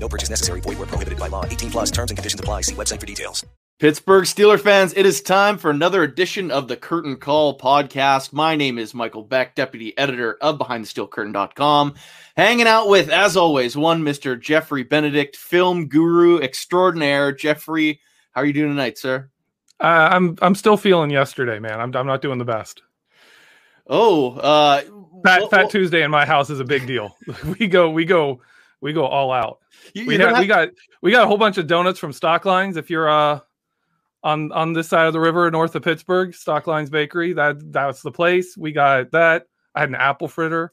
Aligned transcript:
No 0.00 0.08
purchase 0.08 0.30
necessary. 0.30 0.60
Void 0.60 0.78
where 0.78 0.86
prohibited 0.86 1.18
by 1.18 1.28
law. 1.28 1.44
18 1.44 1.70
plus. 1.70 1.90
Terms 1.90 2.10
and 2.10 2.16
conditions 2.18 2.40
apply. 2.40 2.62
See 2.62 2.74
website 2.74 2.98
for 2.98 3.06
details. 3.06 3.44
Pittsburgh 3.78 4.24
Steeler 4.24 4.60
fans, 4.60 4.92
it 4.94 5.06
is 5.06 5.22
time 5.22 5.56
for 5.56 5.70
another 5.70 6.02
edition 6.02 6.50
of 6.50 6.68
the 6.68 6.76
Curtain 6.76 7.16
Call 7.16 7.56
podcast. 7.58 8.30
My 8.30 8.54
name 8.54 8.76
is 8.78 8.92
Michael 8.92 9.22
Beck, 9.22 9.54
deputy 9.54 9.96
editor 9.96 10.36
of 10.42 10.58
BehindTheSteelCurtain.com. 10.58 11.94
Hanging 12.36 12.66
out 12.66 12.90
with, 12.90 13.08
as 13.08 13.38
always, 13.38 13.78
one 13.78 14.02
Mr. 14.02 14.38
Jeffrey 14.38 14.82
Benedict, 14.82 15.34
film 15.34 15.88
guru 15.88 16.40
extraordinaire. 16.40 17.32
Jeffrey, 17.32 18.00
how 18.32 18.42
are 18.42 18.44
you 18.44 18.52
doing 18.52 18.68
tonight, 18.68 18.98
sir? 18.98 19.30
Uh, 19.80 20.10
I'm 20.12 20.36
I'm 20.42 20.54
still 20.54 20.76
feeling 20.76 21.08
yesterday, 21.08 21.58
man. 21.58 21.80
I'm 21.80 21.96
I'm 21.96 22.06
not 22.06 22.20
doing 22.20 22.36
the 22.38 22.44
best. 22.44 22.82
Oh, 23.86 24.32
uh, 24.32 24.82
Fat 25.24 25.40
well- 25.40 25.48
Fat 25.48 25.58
well- 25.62 25.68
Tuesday 25.70 26.02
in 26.02 26.10
my 26.10 26.26
house 26.26 26.50
is 26.50 26.60
a 26.60 26.64
big 26.66 26.86
deal. 26.86 27.16
we 27.58 27.66
go 27.66 27.88
we 27.88 28.04
go 28.04 28.42
we 28.80 28.92
go 28.92 29.04
all 29.06 29.32
out. 29.32 29.58
you- 29.94 30.06
We 30.06 30.16
you're 30.16 30.28
have, 30.28 30.38
we 30.38 30.46
got 30.46 30.68
we 31.02 31.10
got 31.10 31.24
a 31.24 31.26
whole 31.26 31.38
bunch 31.38 31.58
of 31.58 31.66
donuts 31.66 31.98
from 31.98 32.12
Stoecklein's. 32.12 32.76
If 32.76 32.90
you're 32.90 33.08
uh 33.08 33.40
on 34.22 34.52
on 34.52 34.72
this 34.72 34.88
side 34.88 35.06
of 35.06 35.12
the 35.12 35.20
river 35.20 35.50
north 35.50 35.74
of 35.74 35.82
Pittsburgh, 35.82 36.32
Stoecklein's 36.32 36.90
Bakery, 36.90 37.32
that 37.34 37.72
that's 37.72 38.02
the 38.02 38.10
place. 38.12 38.56
We 38.56 38.72
got 38.72 39.10
that. 39.12 39.46
I 39.74 39.80
had 39.80 39.88
an 39.88 39.94
apple 39.94 40.28
fritter. 40.28 40.72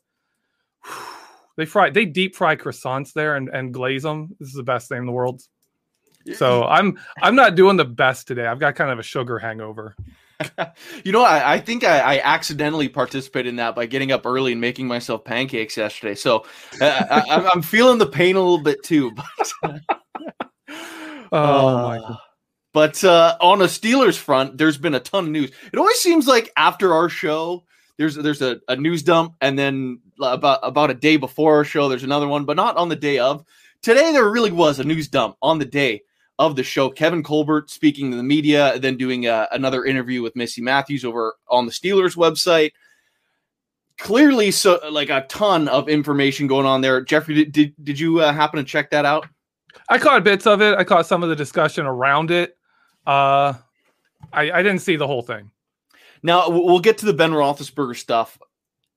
They 1.58 1.66
fry 1.66 1.90
they 1.90 2.06
deep 2.06 2.36
fry 2.36 2.56
croissants 2.56 3.14
there 3.14 3.36
and, 3.36 3.50
and 3.50 3.74
glaze 3.74 4.04
them. 4.04 4.36
This 4.40 4.50
is 4.50 4.54
the 4.54 4.62
best 4.62 4.90
thing 4.90 5.00
in 5.00 5.06
the 5.08 5.12
world. 5.12 5.42
So 6.36 6.66
I'm 6.66 7.00
I'm 7.24 7.34
not 7.36 7.56
doing 7.56 7.78
the 7.78 7.86
best 7.86 8.28
today. 8.28 8.46
I've 8.46 8.60
got 8.60 8.76
kind 8.76 8.92
of 8.92 9.00
a 9.00 9.04
sugar 9.04 9.40
hangover. 9.40 9.96
You 11.04 11.12
know, 11.12 11.24
I, 11.24 11.54
I 11.54 11.60
think 11.60 11.84
I, 11.84 12.00
I 12.00 12.20
accidentally 12.20 12.90
participated 12.90 13.50
in 13.50 13.56
that 13.58 13.76
by 13.76 13.86
getting 13.86 14.12
up 14.12 14.26
early 14.26 14.52
and 14.52 14.62
making 14.62 14.88
myself 14.88 15.24
pancakes 15.24 15.78
yesterday. 15.78 16.16
So 16.16 16.46
uh, 16.82 17.04
I, 17.10 17.24
I'm, 17.30 17.48
I'm 17.48 17.62
feeling 17.62 17.98
the 17.98 18.08
pain 18.08 18.36
a 18.36 18.40
little 18.40 18.62
bit 18.64 18.84
too. 18.84 19.12
But, 19.62 19.82
Oh 21.32 21.82
my 21.84 21.98
Uh, 21.98 22.16
But 22.74 23.04
uh, 23.04 23.38
on 23.42 23.62
a 23.62 23.66
Steelers 23.66 24.18
front, 24.18 24.58
there's 24.58 24.78
been 24.78 24.94
a 24.96 25.00
ton 25.00 25.26
of 25.26 25.32
news. 25.32 25.52
It 25.74 25.80
always 25.80 25.98
seems 26.00 26.28
like 26.28 26.52
after 26.56 26.94
our 26.94 27.10
show, 27.10 27.64
there's 27.98 28.16
there's 28.16 28.42
a, 28.42 28.60
a 28.68 28.76
news 28.76 29.02
dump, 29.04 29.34
and 29.42 29.58
then 29.58 30.00
about 30.22 30.60
about 30.62 30.92
a 30.92 30.94
day 30.94 31.18
before 31.18 31.56
our 31.56 31.64
show, 31.64 31.90
there's 31.90 32.04
another 32.04 32.28
one, 32.28 32.46
but 32.46 32.56
not 32.56 32.78
on 32.78 32.90
the 32.90 32.96
day 32.96 33.18
of. 33.18 33.44
Today, 33.82 34.12
there 34.12 34.30
really 34.30 34.52
was 34.52 34.80
a 34.80 34.84
news 34.84 35.08
dump 35.08 35.36
on 35.42 35.58
the 35.60 35.66
day 35.66 36.02
of 36.40 36.56
the 36.56 36.64
show. 36.64 36.90
Kevin 36.90 37.24
Colbert 37.24 37.70
speaking 37.70 38.12
to 38.12 38.18
the 38.18 38.24
media, 38.24 38.78
then 38.80 38.98
doing 38.98 39.28
uh 39.28 39.48
another 39.52 39.86
interview 39.86 40.22
with 40.22 40.36
Missi 40.36 40.62
Matthews 40.62 41.04
over 41.04 41.36
on 41.50 41.66
the 41.66 41.72
Steelers 41.72 42.16
website. 42.16 42.72
Clearly, 43.98 44.52
so 44.52 44.80
like 44.92 45.10
a 45.10 45.26
ton 45.28 45.68
of 45.68 45.90
information 45.90 46.46
going 46.46 46.68
on 46.68 46.82
there. 46.82 47.02
Jeffrey, 47.02 47.34
did 47.34 47.52
did, 47.52 47.74
did 47.84 48.00
you 48.00 48.22
uh, 48.22 48.32
happen 48.32 48.58
to 48.58 48.64
check 48.64 48.92
that 48.92 49.06
out? 49.06 49.28
I 49.90 49.98
caught 49.98 50.24
bits 50.24 50.46
of 50.46 50.62
it. 50.62 50.78
I 50.78 50.84
caught 50.84 51.08
some 51.08 51.24
of 51.24 51.30
the 51.30 51.36
discussion 51.36 51.86
around 51.86 52.30
it. 52.30 52.58
Uh, 53.06 53.54
I, 54.34 54.52
I 54.52 54.64
didn't 54.64 54.80
see 54.80 54.96
the 54.96 55.08
whole 55.08 55.22
thing. 55.22 55.52
Now 56.24 56.50
we'll 56.50 56.80
get 56.80 56.98
to 57.00 57.06
the 57.06 57.14
Ben 57.14 57.32
Roethlisberger 57.32 57.96
stuff 57.96 58.38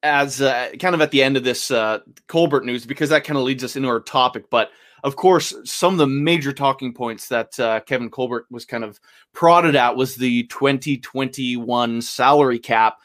as 0.02 0.40
uh, 0.40 0.70
kind 0.78 0.94
of 0.94 1.00
at 1.00 1.10
the 1.10 1.22
end 1.22 1.36
of 1.36 1.44
this 1.44 1.70
uh, 1.70 2.00
Colbert 2.26 2.64
news 2.64 2.86
because 2.86 3.10
that 3.10 3.24
kind 3.24 3.36
of 3.36 3.44
leads 3.44 3.62
us 3.62 3.76
into 3.76 3.88
our 3.88 4.00
topic. 4.00 4.50
But 4.50 4.70
of 5.04 5.16
course, 5.16 5.54
some 5.64 5.94
of 5.94 5.98
the 5.98 6.06
major 6.06 6.52
talking 6.52 6.92
points 6.92 7.28
that 7.28 7.58
uh, 7.58 7.80
Kevin 7.80 8.10
Colbert 8.10 8.46
was 8.50 8.64
kind 8.64 8.84
of 8.84 9.00
prodded 9.32 9.76
at 9.76 9.96
was 9.96 10.16
the 10.16 10.44
2021 10.44 12.02
salary 12.02 12.58
cap, 12.58 12.98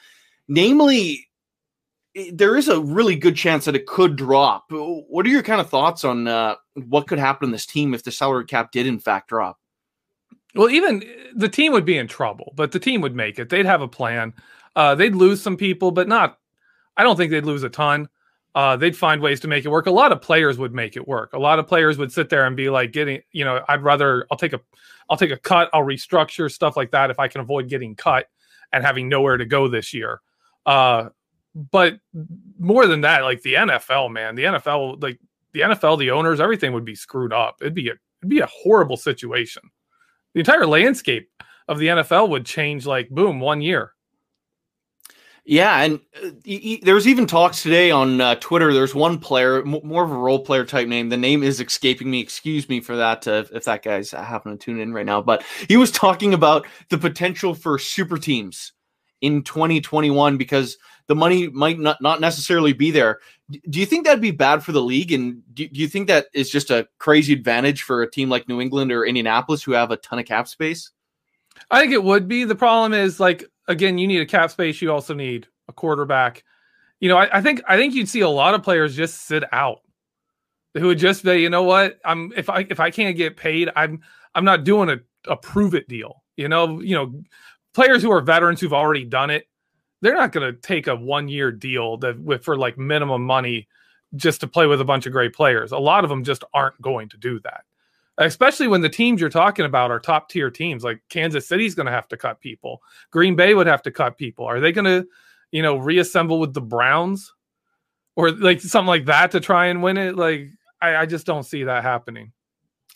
namely. 0.47 1.27
There 2.31 2.55
is 2.55 2.69
a 2.69 2.79
really 2.79 3.17
good 3.17 3.35
chance 3.35 3.65
that 3.65 3.75
it 3.75 3.87
could 3.87 4.15
drop. 4.15 4.67
What 4.69 5.25
are 5.25 5.29
your 5.29 5.43
kind 5.43 5.59
of 5.59 5.69
thoughts 5.69 6.05
on 6.05 6.29
uh, 6.29 6.55
what 6.75 7.07
could 7.07 7.19
happen 7.19 7.49
to 7.49 7.51
this 7.51 7.65
team 7.65 7.93
if 7.93 8.05
the 8.05 8.11
salary 8.11 8.45
cap 8.45 8.71
did 8.71 8.87
in 8.87 8.99
fact 8.99 9.27
drop? 9.27 9.59
Well, 10.55 10.69
even 10.69 11.03
the 11.35 11.49
team 11.49 11.73
would 11.73 11.83
be 11.83 11.97
in 11.97 12.07
trouble, 12.07 12.53
but 12.55 12.71
the 12.71 12.79
team 12.79 13.01
would 13.01 13.13
make 13.13 13.37
it. 13.37 13.49
They'd 13.49 13.65
have 13.65 13.81
a 13.81 13.87
plan. 13.89 14.33
Uh, 14.75 14.95
they'd 14.95 15.13
lose 15.13 15.41
some 15.41 15.57
people, 15.57 15.91
but 15.91 16.07
not. 16.07 16.39
I 16.95 17.03
don't 17.03 17.17
think 17.17 17.31
they'd 17.31 17.45
lose 17.45 17.63
a 17.63 17.69
ton. 17.69 18.07
Uh, 18.55 18.75
they'd 18.77 18.95
find 18.95 19.21
ways 19.21 19.39
to 19.41 19.47
make 19.47 19.65
it 19.65 19.67
work. 19.67 19.85
A 19.85 19.91
lot 19.91 20.11
of 20.11 20.21
players 20.21 20.57
would 20.57 20.73
make 20.73 20.95
it 20.95 21.07
work. 21.07 21.33
A 21.33 21.37
lot 21.37 21.59
of 21.59 21.67
players 21.67 21.97
would 21.97 22.11
sit 22.11 22.29
there 22.29 22.45
and 22.45 22.55
be 22.55 22.69
like, 22.69 22.93
getting, 22.93 23.21
you 23.31 23.43
know, 23.43 23.63
I'd 23.67 23.83
rather 23.83 24.25
I'll 24.31 24.37
take 24.37 24.53
a, 24.53 24.61
I'll 25.09 25.17
take 25.17 25.31
a 25.31 25.37
cut. 25.37 25.69
I'll 25.73 25.83
restructure 25.83 26.51
stuff 26.51 26.77
like 26.77 26.91
that 26.91 27.11
if 27.11 27.19
I 27.19 27.27
can 27.27 27.41
avoid 27.41 27.67
getting 27.67 27.95
cut 27.95 28.27
and 28.71 28.83
having 28.83 29.09
nowhere 29.09 29.37
to 29.37 29.45
go 29.45 29.67
this 29.67 29.93
year. 29.93 30.21
Uh, 30.65 31.09
but 31.71 31.99
more 32.57 32.87
than 32.87 33.01
that, 33.01 33.23
like 33.23 33.41
the 33.41 33.55
NFL, 33.55 34.11
man, 34.11 34.35
the 34.35 34.45
NFL, 34.45 35.03
like 35.03 35.19
the 35.51 35.61
NFL, 35.61 35.99
the 35.99 36.11
owners, 36.11 36.39
everything 36.39 36.71
would 36.73 36.85
be 36.85 36.95
screwed 36.95 37.33
up. 37.33 37.57
It'd 37.61 37.75
be 37.75 37.89
a, 37.89 37.93
it'd 38.21 38.29
be 38.29 38.39
a 38.39 38.47
horrible 38.47 38.97
situation 38.97 39.63
the 40.35 40.41
entire 40.41 40.67
landscape 40.67 41.31
of 41.67 41.79
the 41.79 41.87
NFL 41.87 42.29
would 42.29 42.45
change 42.45 42.85
like 42.85 43.09
boom 43.09 43.39
one 43.39 43.61
year. 43.61 43.93
Yeah, 45.47 45.83
and 45.83 45.99
uh, 46.23 46.31
there 46.81 46.95
was 46.95 47.07
even 47.07 47.27
talks 47.27 47.61
today 47.61 47.91
on 47.91 48.19
uh, 48.19 48.33
Twitter. 48.35 48.73
There's 48.73 48.95
one 48.95 49.19
player, 49.19 49.61
m- 49.61 49.79
more 49.83 50.03
of 50.03 50.09
a 50.09 50.17
role 50.17 50.39
player 50.39 50.65
type 50.65 50.87
name. 50.87 51.09
The 51.09 51.17
name 51.17 51.43
is 51.43 51.61
escaping 51.61 52.09
me. 52.09 52.19
Excuse 52.19 52.67
me 52.67 52.79
for 52.79 52.95
that. 52.95 53.27
Uh, 53.27 53.43
if 53.53 53.65
that 53.65 53.83
guy's 53.83 54.09
happening 54.09 54.57
to 54.57 54.65
tune 54.65 54.79
in 54.79 54.91
right 54.91 55.05
now, 55.05 55.21
but 55.21 55.45
he 55.67 55.77
was 55.77 55.91
talking 55.91 56.33
about 56.33 56.65
the 56.89 56.97
potential 56.97 57.53
for 57.53 57.77
super 57.77 58.17
teams 58.17 58.73
in 59.21 59.43
2021 59.43 60.37
because 60.37 60.77
the 61.05 61.15
money 61.15 61.47
might 61.49 61.77
not, 61.77 62.01
not 62.01 62.19
necessarily 62.19 62.73
be 62.73 62.89
there. 62.89 63.19
Do 63.69 63.79
you 63.79 63.85
think 63.85 64.05
that'd 64.05 64.21
be 64.21 64.31
bad 64.31 64.63
for 64.63 64.71
the 64.71 64.81
league? 64.81 65.11
And 65.11 65.43
do, 65.53 65.67
do 65.67 65.79
you 65.79 65.87
think 65.87 66.07
that 66.07 66.25
is 66.33 66.49
just 66.49 66.71
a 66.71 66.87
crazy 66.97 67.33
advantage 67.33 67.83
for 67.83 68.01
a 68.01 68.09
team 68.09 68.29
like 68.29 68.49
New 68.49 68.61
England 68.61 68.91
or 68.91 69.05
Indianapolis 69.05 69.61
who 69.61 69.73
have 69.73 69.91
a 69.91 69.97
ton 69.97 70.17
of 70.17 70.25
cap 70.25 70.47
space? 70.47 70.89
I 71.69 71.79
think 71.79 71.93
it 71.93 72.03
would 72.03 72.27
be. 72.27 72.45
The 72.45 72.55
problem 72.55 72.93
is 72.93 73.19
like 73.19 73.45
again, 73.67 73.97
you 73.97 74.07
need 74.07 74.21
a 74.21 74.25
cap 74.25 74.51
space. 74.51 74.81
You 74.81 74.91
also 74.91 75.13
need 75.13 75.47
a 75.67 75.73
quarterback. 75.73 76.43
You 76.99 77.09
know, 77.09 77.17
I, 77.17 77.37
I 77.37 77.41
think 77.41 77.61
I 77.67 77.77
think 77.77 77.93
you'd 77.93 78.09
see 78.09 78.21
a 78.21 78.29
lot 78.29 78.53
of 78.53 78.63
players 78.63 78.95
just 78.95 79.25
sit 79.27 79.43
out 79.53 79.81
who 80.75 80.87
would 80.87 80.99
just 80.99 81.23
say, 81.23 81.39
you 81.39 81.49
know 81.49 81.63
what, 81.63 81.99
I'm 82.03 82.31
if 82.35 82.49
I 82.49 82.65
if 82.69 82.79
I 82.79 82.91
can't 82.91 83.17
get 83.17 83.37
paid, 83.37 83.69
I'm 83.75 84.01
I'm 84.33 84.45
not 84.45 84.63
doing 84.63 84.89
a, 84.89 84.99
a 85.31 85.35
prove 85.37 85.73
it 85.73 85.87
deal. 85.87 86.23
You 86.37 86.49
know, 86.49 86.81
you 86.81 86.95
know, 86.95 87.23
players 87.73 88.01
who 88.01 88.11
are 88.11 88.21
veterans 88.21 88.59
who've 88.59 88.73
already 88.73 89.05
done 89.05 89.29
it, 89.29 89.47
they're 90.01 90.15
not 90.15 90.33
going 90.33 90.53
to 90.53 90.59
take 90.59 90.87
a 90.87 90.95
one 90.95 91.27
year 91.27 91.51
deal 91.51 91.97
that 91.97 92.19
with 92.19 92.43
for 92.43 92.57
like 92.57 92.77
minimum 92.77 93.25
money 93.25 93.67
just 94.15 94.41
to 94.41 94.47
play 94.47 94.67
with 94.67 94.81
a 94.81 94.85
bunch 94.85 95.05
of 95.05 95.13
great 95.13 95.33
players. 95.33 95.71
A 95.71 95.77
lot 95.77 96.03
of 96.03 96.09
them 96.09 96.23
just 96.23 96.43
aren't 96.53 96.79
going 96.81 97.09
to 97.09 97.17
do 97.17 97.39
that. 97.41 97.63
Especially 98.17 98.67
when 98.67 98.81
the 98.81 98.89
teams 98.89 99.19
you're 99.19 99.29
talking 99.29 99.65
about 99.65 99.91
are 99.91 99.99
top 99.99 100.29
tier 100.29 100.49
teams, 100.49 100.83
like 100.83 101.01
Kansas 101.09 101.47
City's 101.47 101.75
going 101.75 101.87
to 101.87 101.91
have 101.91 102.07
to 102.07 102.17
cut 102.17 102.39
people. 102.39 102.81
Green 103.11 103.35
Bay 103.35 103.53
would 103.53 103.67
have 103.67 103.81
to 103.83 103.91
cut 103.91 104.17
people. 104.17 104.45
Are 104.45 104.61
they 104.61 104.71
going 104.71 104.85
to, 104.85 105.05
you 105.51 105.61
know, 105.61 105.77
reassemble 105.77 106.39
with 106.39 106.53
the 106.53 106.61
Browns 106.61 107.33
or 108.15 108.31
like 108.31 108.61
something 108.61 108.87
like 108.87 109.05
that 109.05 109.31
to 109.31 109.41
try 109.41 109.65
and 109.65 109.83
win 109.83 109.97
it? 109.97 110.15
Like, 110.15 110.49
I, 110.81 110.95
I 110.95 111.05
just 111.05 111.25
don't 111.25 111.43
see 111.43 111.63
that 111.63 111.83
happening. 111.83 112.31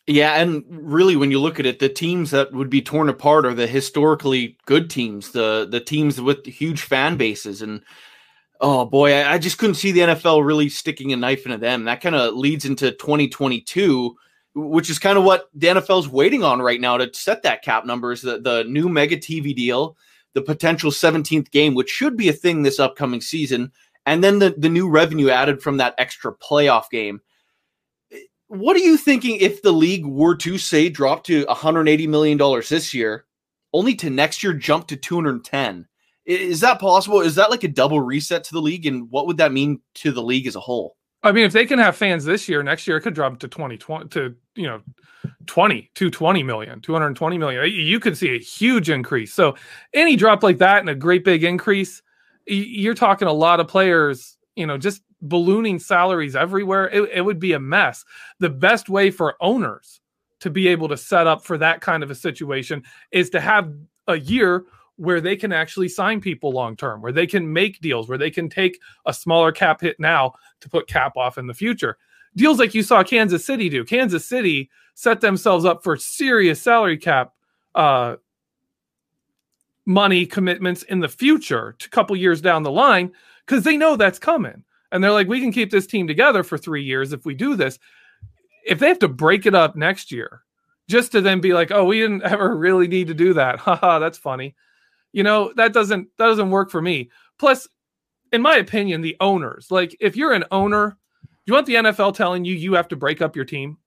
Yeah, 0.09 0.41
and 0.41 0.63
really, 0.67 1.15
when 1.15 1.29
you 1.29 1.39
look 1.39 1.59
at 1.59 1.67
it, 1.67 1.77
the 1.77 1.87
teams 1.87 2.31
that 2.31 2.51
would 2.51 2.69
be 2.69 2.81
torn 2.81 3.09
apart 3.09 3.45
are 3.45 3.53
the 3.53 3.67
historically 3.67 4.57
good 4.65 4.89
teams, 4.89 5.33
the 5.33 5.67
the 5.69 5.79
teams 5.79 6.19
with 6.19 6.47
huge 6.47 6.81
fan 6.81 7.15
bases, 7.15 7.61
and 7.61 7.83
oh 8.59 8.85
boy, 8.85 9.13
I, 9.13 9.33
I 9.33 9.37
just 9.37 9.59
couldn't 9.59 9.75
see 9.75 9.91
the 9.91 9.99
NFL 9.99 10.43
really 10.43 10.67
sticking 10.67 11.13
a 11.13 11.15
knife 11.15 11.45
into 11.45 11.59
them. 11.59 11.83
That 11.83 12.01
kind 12.01 12.15
of 12.15 12.33
leads 12.33 12.65
into 12.65 12.89
2022, 12.91 14.15
which 14.55 14.89
is 14.89 14.99
kind 14.99 15.17
of 15.17 15.23
what 15.23 15.49
the 15.53 15.67
NFL 15.67 15.99
is 15.99 16.09
waiting 16.09 16.43
on 16.43 16.61
right 16.61 16.81
now 16.81 16.97
to 16.97 17.09
set 17.13 17.43
that 17.43 17.63
cap 17.63 17.85
number. 17.85 18.11
Is 18.11 18.21
the 18.21 18.39
the 18.39 18.63
new 18.65 18.89
mega 18.89 19.17
TV 19.17 19.55
deal, 19.55 19.97
the 20.33 20.41
potential 20.41 20.91
17th 20.91 21.51
game, 21.51 21.75
which 21.75 21.89
should 21.89 22.17
be 22.17 22.29
a 22.29 22.33
thing 22.33 22.63
this 22.63 22.79
upcoming 22.79 23.21
season, 23.21 23.71
and 24.05 24.23
then 24.23 24.39
the 24.39 24.55
the 24.57 24.69
new 24.69 24.89
revenue 24.89 25.29
added 25.29 25.61
from 25.61 25.77
that 25.77 25.95
extra 25.97 26.33
playoff 26.33 26.89
game 26.89 27.21
what 28.49 28.75
are 28.75 28.79
you 28.79 28.97
thinking 28.97 29.37
if 29.37 29.61
the 29.61 29.71
league 29.71 30.05
were 30.05 30.35
to 30.35 30.57
say 30.57 30.89
drop 30.89 31.23
to 31.23 31.45
180 31.45 32.07
million 32.07 32.37
dollars 32.37 32.67
this 32.67 32.93
year, 32.95 33.25
only 33.73 33.95
to 33.95 34.09
next 34.09 34.43
year 34.43 34.53
jump 34.53 34.87
to 34.87 34.97
210? 34.97 35.87
Is 36.25 36.59
that 36.61 36.79
possible? 36.79 37.21
Is 37.21 37.35
that 37.35 37.51
like 37.51 37.63
a 37.63 37.67
double 37.67 38.01
reset 38.01 38.43
to 38.45 38.53
the 38.53 38.61
league, 38.61 38.87
and 38.87 39.09
what 39.11 39.27
would 39.27 39.37
that 39.37 39.53
mean 39.53 39.81
to 39.95 40.11
the 40.11 40.23
league 40.23 40.47
as 40.47 40.55
a 40.55 40.59
whole? 40.59 40.95
I 41.21 41.31
mean, 41.31 41.45
if 41.45 41.51
they 41.51 41.65
can 41.65 41.79
have 41.79 41.95
fans 41.95 42.23
this 42.23 42.47
year, 42.47 42.63
next 42.63 42.87
year 42.87 42.97
it 42.97 43.01
could 43.01 43.13
drop 43.13 43.39
to 43.39 43.47
2020 43.47 44.07
to 44.09 44.35
you 44.55 44.67
know 44.67 44.81
20 45.47 45.91
220 45.95 46.43
million 46.43 46.81
220 46.81 47.37
million. 47.37 47.71
You 47.71 47.99
could 47.99 48.17
see 48.17 48.35
a 48.35 48.39
huge 48.39 48.89
increase. 48.89 49.33
So 49.33 49.55
any 49.93 50.15
drop 50.15 50.43
like 50.43 50.59
that 50.59 50.79
and 50.79 50.89
a 50.89 50.95
great 50.95 51.23
big 51.23 51.43
increase 51.43 52.01
you're 52.49 52.95
talking 52.95 53.27
a 53.27 53.33
lot 53.33 53.59
of 53.59 53.67
players 53.67 54.37
you 54.55 54.65
know 54.65 54.77
just 54.77 55.03
ballooning 55.21 55.79
salaries 55.79 56.35
everywhere, 56.35 56.89
it, 56.89 57.09
it 57.13 57.21
would 57.21 57.39
be 57.39 57.53
a 57.53 57.59
mess. 57.59 58.05
The 58.39 58.49
best 58.49 58.89
way 58.89 59.11
for 59.11 59.35
owners 59.41 59.99
to 60.39 60.49
be 60.49 60.69
able 60.69 60.87
to 60.87 60.97
set 60.97 61.27
up 61.27 61.43
for 61.43 61.57
that 61.57 61.81
kind 61.81 62.03
of 62.03 62.11
a 62.11 62.15
situation 62.15 62.83
is 63.11 63.29
to 63.31 63.41
have 63.41 63.73
a 64.07 64.17
year 64.17 64.63
where 64.99 65.21
they 65.21 65.35
can 65.35 65.51
actually 65.51 65.87
sign 65.87 66.19
people 66.19 66.51
long 66.51 66.75
term, 66.75 67.01
where 67.01 67.11
they 67.11 67.27
can 67.27 67.51
make 67.51 67.79
deals, 67.81 68.07
where 68.07 68.17
they 68.17 68.31
can 68.31 68.49
take 68.49 68.79
a 69.05 69.13
smaller 69.13 69.51
cap 69.51 69.81
hit 69.81 69.99
now 69.99 70.33
to 70.59 70.69
put 70.69 70.87
cap 70.87 71.15
off 71.15 71.37
in 71.37 71.47
the 71.47 71.53
future. 71.53 71.97
Deals 72.35 72.59
like 72.59 72.75
you 72.75 72.83
saw 72.83 73.03
Kansas 73.03 73.45
City 73.45 73.69
do. 73.69 73.83
Kansas 73.83 74.25
City 74.25 74.69
set 74.93 75.21
themselves 75.21 75.65
up 75.65 75.83
for 75.83 75.97
serious 75.97 76.61
salary 76.61 76.97
cap 76.97 77.33
uh, 77.75 78.17
money 79.85 80.25
commitments 80.25 80.83
in 80.83 80.99
the 80.99 81.07
future, 81.07 81.75
a 81.83 81.89
couple 81.89 82.15
years 82.15 82.41
down 82.41 82.63
the 82.63 82.71
line, 82.71 83.11
because 83.45 83.63
they 83.63 83.77
know 83.77 83.95
that's 83.95 84.19
coming 84.19 84.63
and 84.91 85.03
they're 85.03 85.11
like, 85.11 85.27
we 85.27 85.39
can 85.39 85.51
keep 85.51 85.71
this 85.71 85.87
team 85.87 86.07
together 86.07 86.43
for 86.43 86.57
three 86.57 86.83
years 86.83 87.13
if 87.13 87.25
we 87.25 87.33
do 87.33 87.55
this. 87.55 87.79
If 88.65 88.79
they 88.79 88.87
have 88.87 88.99
to 88.99 89.07
break 89.07 89.45
it 89.45 89.55
up 89.55 89.75
next 89.75 90.11
year, 90.11 90.43
just 90.87 91.11
to 91.11 91.21
then 91.21 91.39
be 91.39 91.53
like, 91.53 91.71
oh, 91.71 91.85
we 91.85 91.99
didn't 91.99 92.23
ever 92.23 92.55
really 92.55 92.87
need 92.87 93.07
to 93.07 93.13
do 93.13 93.33
that. 93.33 93.59
Haha, 93.59 93.99
that's 93.99 94.17
funny. 94.17 94.55
You 95.11 95.23
know, 95.23 95.51
that 95.55 95.73
doesn't 95.73 96.07
that 96.17 96.27
doesn't 96.27 96.51
work 96.51 96.69
for 96.69 96.81
me. 96.81 97.09
Plus, 97.37 97.67
in 98.31 98.41
my 98.41 98.57
opinion, 98.57 99.01
the 99.01 99.17
owners, 99.19 99.71
like 99.71 99.95
if 99.99 100.15
you're 100.15 100.33
an 100.33 100.45
owner, 100.51 100.97
you 101.45 101.53
want 101.53 101.65
the 101.65 101.75
NFL 101.75 102.13
telling 102.13 102.45
you 102.45 102.53
you 102.53 102.73
have 102.73 102.87
to 102.89 102.95
break 102.95 103.21
up 103.21 103.35
your 103.35 103.45
team? 103.45 103.77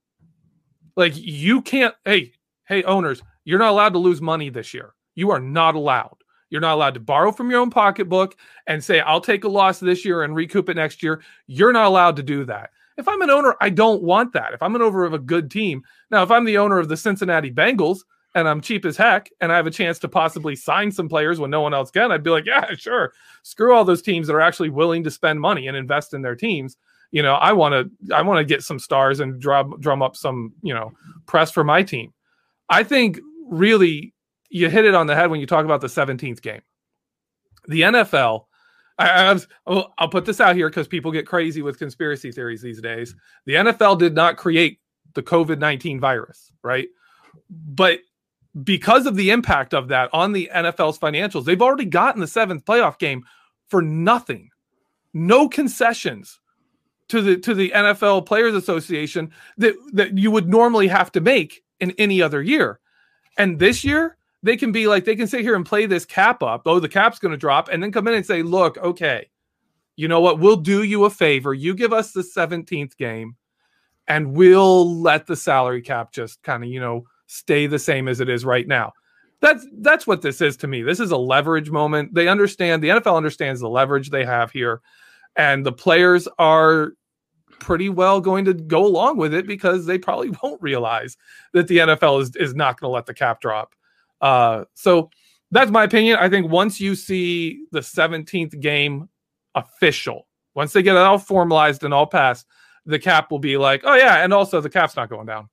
Like 0.97 1.13
you 1.15 1.63
can't, 1.63 1.95
hey, 2.05 2.33
hey, 2.67 2.83
owners, 2.83 3.23
you're 3.45 3.59
not 3.59 3.71
allowed 3.71 3.93
to 3.93 3.99
lose 3.99 4.21
money 4.21 4.51
this 4.51 4.75
year. 4.75 4.95
You 5.15 5.31
are 5.31 5.41
not 5.41 5.75
allowed. 5.75 6.17
You're 6.51 6.61
not 6.61 6.75
allowed 6.75 6.95
to 6.95 7.01
borrow 7.01 7.33
from 7.33 7.51
your 7.51 7.61
own 7.61 7.71
pocketbook 7.71 8.37
and 8.67 8.83
say, 8.83 9.01
I'll 9.01 9.21
take 9.21 9.45
a 9.45 9.49
loss 9.49 9.81
this 9.81 10.05
year 10.05 10.23
and 10.23 10.35
recoup 10.35 10.69
it 10.69 10.77
next 10.77 11.03
year. 11.03 11.23
You're 11.47 11.73
not 11.73 11.87
allowed 11.87 12.17
to 12.17 12.23
do 12.23 12.45
that. 12.45 12.71
If 12.99 13.09
I'm 13.09 13.23
an 13.23 13.31
owner, 13.31 13.55
I 13.61 13.71
don't 13.71 14.03
want 14.03 14.35
that. 14.35 14.53
If 14.53 14.63
I'm 14.63 14.75
an 14.75 14.83
owner 14.83 15.05
of 15.05 15.15
a 15.15 15.19
good 15.19 15.51
team, 15.51 15.83
now, 16.11 16.23
if 16.23 16.31
I'm 16.31 16.45
the 16.45 16.59
owner 16.59 16.79
of 16.79 16.89
the 16.89 16.97
Cincinnati 16.97 17.51
Bengals 17.51 18.01
and 18.35 18.49
I'm 18.49 18.61
cheap 18.61 18.85
as 18.85 18.97
heck 18.97 19.31
and 19.41 19.53
I 19.53 19.57
have 19.57 19.67
a 19.67 19.71
chance 19.71 19.99
to 20.01 20.09
possibly 20.09 20.57
sign 20.57 20.91
some 20.91 21.09
players 21.09 21.39
when 21.39 21.51
no 21.51 21.61
one 21.61 21.75
else 21.75 21.91
can, 21.91 22.11
I'd 22.11 22.23
be 22.23 22.31
like, 22.31 22.47
yeah, 22.47 22.75
sure. 22.75 23.13
Screw 23.43 23.75
all 23.75 23.85
those 23.85 24.03
teams 24.03 24.27
that 24.27 24.35
are 24.35 24.41
actually 24.41 24.71
willing 24.71 25.05
to 25.05 25.11
spend 25.11 25.41
money 25.41 25.67
and 25.67 25.77
invest 25.77 26.15
in 26.15 26.23
their 26.23 26.37
teams. 26.37 26.77
You 27.11 27.23
know, 27.23 27.35
I 27.35 27.53
want 27.53 27.73
to 27.75 28.15
I 28.15 28.23
want 28.23 28.39
to 28.39 28.45
get 28.45 28.63
some 28.63 28.79
stars 28.79 29.21
and 29.21 29.39
drum 29.39 29.77
drum 29.81 30.01
up 30.01 30.17
some, 30.17 30.55
you 30.63 30.73
know, 30.73 30.93
press 31.27 31.51
for 31.51 31.63
my 31.63 31.83
team. 31.83 32.15
I 32.71 32.85
think 32.85 33.21
really 33.49 34.15
you 34.49 34.71
hit 34.71 34.87
it 34.87 34.95
on 34.95 35.07
the 35.07 35.15
head 35.15 35.31
when 35.31 35.41
you 35.41 35.47
talk 35.47 35.65
about 35.65 35.81
the 35.81 35.89
17th 35.89 36.41
game. 36.41 36.63
The 37.69 37.83
NFL, 37.83 38.47
I, 38.99 39.33
was, 39.33 39.47
I'll 39.67 40.09
put 40.09 40.25
this 40.25 40.41
out 40.41 40.57
here 40.57 40.69
because 40.69 40.89
people 40.89 41.11
get 41.11 41.27
crazy 41.27 41.63
with 41.63 41.79
conspiracy 41.79 42.33
theories 42.33 42.63
these 42.63 42.81
days. 42.81 43.15
The 43.47 43.55
NFL 43.55 43.99
did 43.99 44.15
not 44.15 44.37
create 44.37 44.81
the 45.15 45.23
COVID 45.23 45.59
19 45.59 46.01
virus, 46.01 46.53
right? 46.63 46.89
But 47.51 48.01
because 48.63 49.07
of 49.07 49.17
the 49.17 49.31
impact 49.31 49.73
of 49.73 49.89
that 49.89 50.11
on 50.13 50.33
the 50.33 50.51
NFL's 50.55 50.99
financials, 50.99 51.45
they've 51.45 51.63
already 51.63 51.87
gotten 51.87 52.21
the 52.21 52.27
seventh 52.27 52.65
playoff 52.65 52.99
game 52.99 53.25
for 53.69 53.81
nothing, 53.81 54.51
no 55.15 55.49
concessions 55.49 56.41
to 57.09 57.23
the 57.23 57.37
to 57.39 57.55
the 57.55 57.71
NFL 57.75 58.27
Players 58.27 58.55
Association 58.55 59.31
that 59.59 59.75
that 59.93 60.19
you 60.19 60.31
would 60.31 60.49
normally 60.49 60.89
have 60.89 61.11
to 61.13 61.21
make 61.21 61.63
in 61.81 61.93
any 61.99 62.23
other 62.23 62.43
year. 62.43 62.81
And 63.39 63.59
this 63.59 63.85
year, 63.85 64.17
they 64.43 64.57
can 64.57 64.73
be 64.73 64.87
like 64.87 65.05
they 65.05 65.17
can 65.17 65.27
sit 65.27 65.41
here 65.41 65.55
and 65.55 65.65
play 65.65 65.87
this 65.87 66.05
cap 66.05 66.43
up. 66.43 66.63
Oh, 66.67 66.81
the 66.81 66.89
cap's 66.89 67.19
going 67.19 67.33
to 67.33 67.39
drop, 67.39 67.69
and 67.69 67.83
then 67.83 67.93
come 67.93 68.07
in 68.09 68.15
and 68.15 68.27
say, 68.27 68.43
"Look, 68.43 68.77
okay, 68.79 69.31
you 69.97 70.09
know 70.09 70.21
what? 70.21 70.39
We'll 70.39 70.57
do 70.57 70.83
you 70.83 71.05
a 71.05 71.11
favor. 71.11 71.55
You 71.55 71.75
give 71.75 71.93
us 71.93 72.13
the 72.13 72.23
17th 72.23 72.97
game, 72.97 73.37
and 74.09 74.33
we'll 74.33 75.01
let 75.01 75.27
the 75.27 75.37
salary 75.37 75.83
cap 75.83 76.13
just 76.13 76.43
kind 76.43 76.63
of 76.63 76.71
you 76.71 76.81
know 76.81 77.05
stay 77.33 77.67
the 77.67 77.79
same 77.79 78.09
as 78.09 78.21
it 78.21 78.29
is 78.29 78.45
right 78.45 78.67
now." 78.67 78.93
That's 79.41 79.67
that's 79.79 80.07
what 80.07 80.23
this 80.23 80.41
is 80.41 80.57
to 80.59 80.69
me. 80.69 80.83
This 80.83 81.01
is 81.01 81.11
a 81.11 81.17
leverage 81.17 81.71
moment. 81.71 82.15
They 82.15 82.29
understand 82.29 82.83
the 82.83 82.91
NFL 82.91 83.17
understands 83.17 83.61
the 83.61 83.69
leverage 83.69 84.11
they 84.11 84.25
have 84.25 84.51
here, 84.53 84.81
and 85.37 85.67
the 85.67 85.73
players 85.73 86.29
are 86.39 86.93
pretty 87.63 87.89
well 87.89 88.21
going 88.21 88.45
to 88.45 88.55
go 88.55 88.85
along 88.85 89.17
with 89.17 89.33
it 89.33 89.47
because 89.47 89.87
they 89.87 89.99
probably 89.99 90.31
won't 90.43 90.61
realize 90.61 91.17
that 91.53 91.69
the 91.69 91.79
NFL 91.79 92.21
is, 92.21 92.37
is 92.37 92.55
not 92.55 92.79
going 92.81 92.89
to 92.89 92.95
let 92.95 93.07
the 93.07 93.15
cap 93.15 93.41
drop. 93.41 93.75
Uh, 94.21 94.65
so 94.75 95.11
that's 95.51 95.71
my 95.71 95.85
opinion. 95.85 96.19
I 96.19 96.29
think 96.29 96.51
once 96.51 96.81
you 96.81 96.95
see 96.95 97.65
the 97.71 97.81
17th 97.81 98.59
game 98.61 99.09
official, 99.55 100.27
once 100.55 100.73
they 100.73 100.83
get 100.83 100.97
it 100.97 101.03
all 101.03 101.19
formalized 101.19 101.85
and 101.85 101.95
all 101.95 102.07
passed, 102.07 102.47
the 102.85 102.99
cap 102.99 103.31
will 103.31 103.39
be 103.39 103.57
like, 103.57 103.83
oh 103.85 103.95
yeah, 103.95 104.25
and 104.25 104.33
also 104.33 104.61
the 104.61 104.71
cap's 104.71 104.97
not 104.97 105.09
going 105.09 105.27
down. 105.27 105.49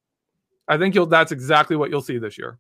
I 0.69 0.77
think 0.77 0.95
you'll 0.95 1.07
that's 1.07 1.31
exactly 1.31 1.75
what 1.75 1.89
you'll 1.89 2.01
see 2.01 2.19
this 2.19 2.37
year. 2.37 2.59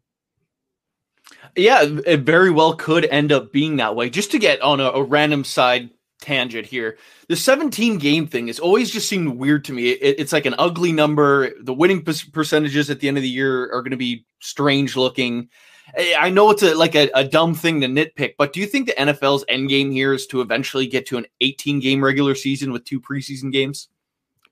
Yeah, 1.55 1.83
it 2.05 2.21
very 2.21 2.49
well 2.49 2.73
could 2.73 3.05
end 3.05 3.31
up 3.31 3.53
being 3.53 3.77
that 3.77 3.95
way. 3.95 4.09
Just 4.09 4.31
to 4.31 4.39
get 4.39 4.61
on 4.61 4.79
a, 4.79 4.85
a 4.85 5.03
random 5.03 5.43
side 5.43 5.91
tangent 6.19 6.65
here, 6.65 6.97
the 7.27 7.35
17 7.35 7.99
game 7.99 8.27
thing 8.27 8.47
has 8.47 8.59
always 8.59 8.89
just 8.89 9.07
seemed 9.07 9.37
weird 9.37 9.63
to 9.65 9.73
me. 9.73 9.89
It, 9.89 10.19
it's 10.19 10.33
like 10.33 10.47
an 10.47 10.55
ugly 10.57 10.91
number. 10.91 11.51
The 11.61 11.73
winning 11.73 12.03
percentages 12.03 12.89
at 12.89 12.99
the 12.99 13.07
end 13.07 13.17
of 13.17 13.23
the 13.23 13.29
year 13.29 13.71
are 13.71 13.81
going 13.81 13.91
to 13.91 13.97
be 13.97 14.25
strange 14.39 14.95
looking. 14.95 15.49
I 15.97 16.29
know 16.29 16.49
it's 16.51 16.63
a, 16.63 16.75
like 16.75 16.95
a, 16.95 17.09
a, 17.15 17.23
dumb 17.23 17.55
thing 17.55 17.81
to 17.81 17.87
nitpick, 17.87 18.35
but 18.37 18.53
do 18.53 18.59
you 18.59 18.67
think 18.67 18.85
the 18.87 18.93
NFL's 18.93 19.43
end 19.49 19.69
game 19.69 19.89
here 19.89 20.13
is 20.13 20.27
to 20.27 20.41
eventually 20.41 20.85
get 20.85 21.07
to 21.07 21.17
an 21.17 21.25
18 21.41 21.79
game 21.79 22.03
regular 22.03 22.35
season 22.35 22.71
with 22.71 22.85
two 22.85 23.01
preseason 23.01 23.51
games? 23.51 23.89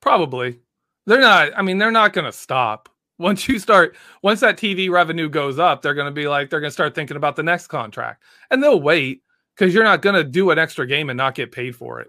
Probably. 0.02 0.60
They're 1.06 1.22
not, 1.22 1.52
I 1.56 1.62
mean, 1.62 1.78
they're 1.78 1.92
not 1.92 2.14
going 2.14 2.26
to 2.26 2.32
stop. 2.32 2.90
Once 3.20 3.48
you 3.48 3.58
start, 3.60 3.96
once 4.22 4.40
that 4.40 4.58
TV 4.58 4.90
revenue 4.90 5.28
goes 5.30 5.58
up, 5.60 5.82
they're 5.82 5.94
going 5.94 6.06
to 6.06 6.12
be 6.12 6.28
like, 6.28 6.50
they're 6.50 6.60
going 6.60 6.70
to 6.70 6.74
start 6.74 6.94
thinking 6.94 7.18
about 7.18 7.36
the 7.36 7.44
next 7.44 7.68
contract 7.68 8.24
and 8.52 8.62
they'll 8.62 8.80
wait. 8.80 9.24
because 9.58 9.74
you're 9.74 9.84
not 9.84 10.02
going 10.02 10.16
to 10.16 10.24
do 10.24 10.52
an 10.52 10.60
extra 10.60 10.86
game 10.86 11.10
and 11.10 11.18
not 11.18 11.36
get 11.36 11.52
paid 11.52 11.76
for 11.76 12.00
it. 12.00 12.08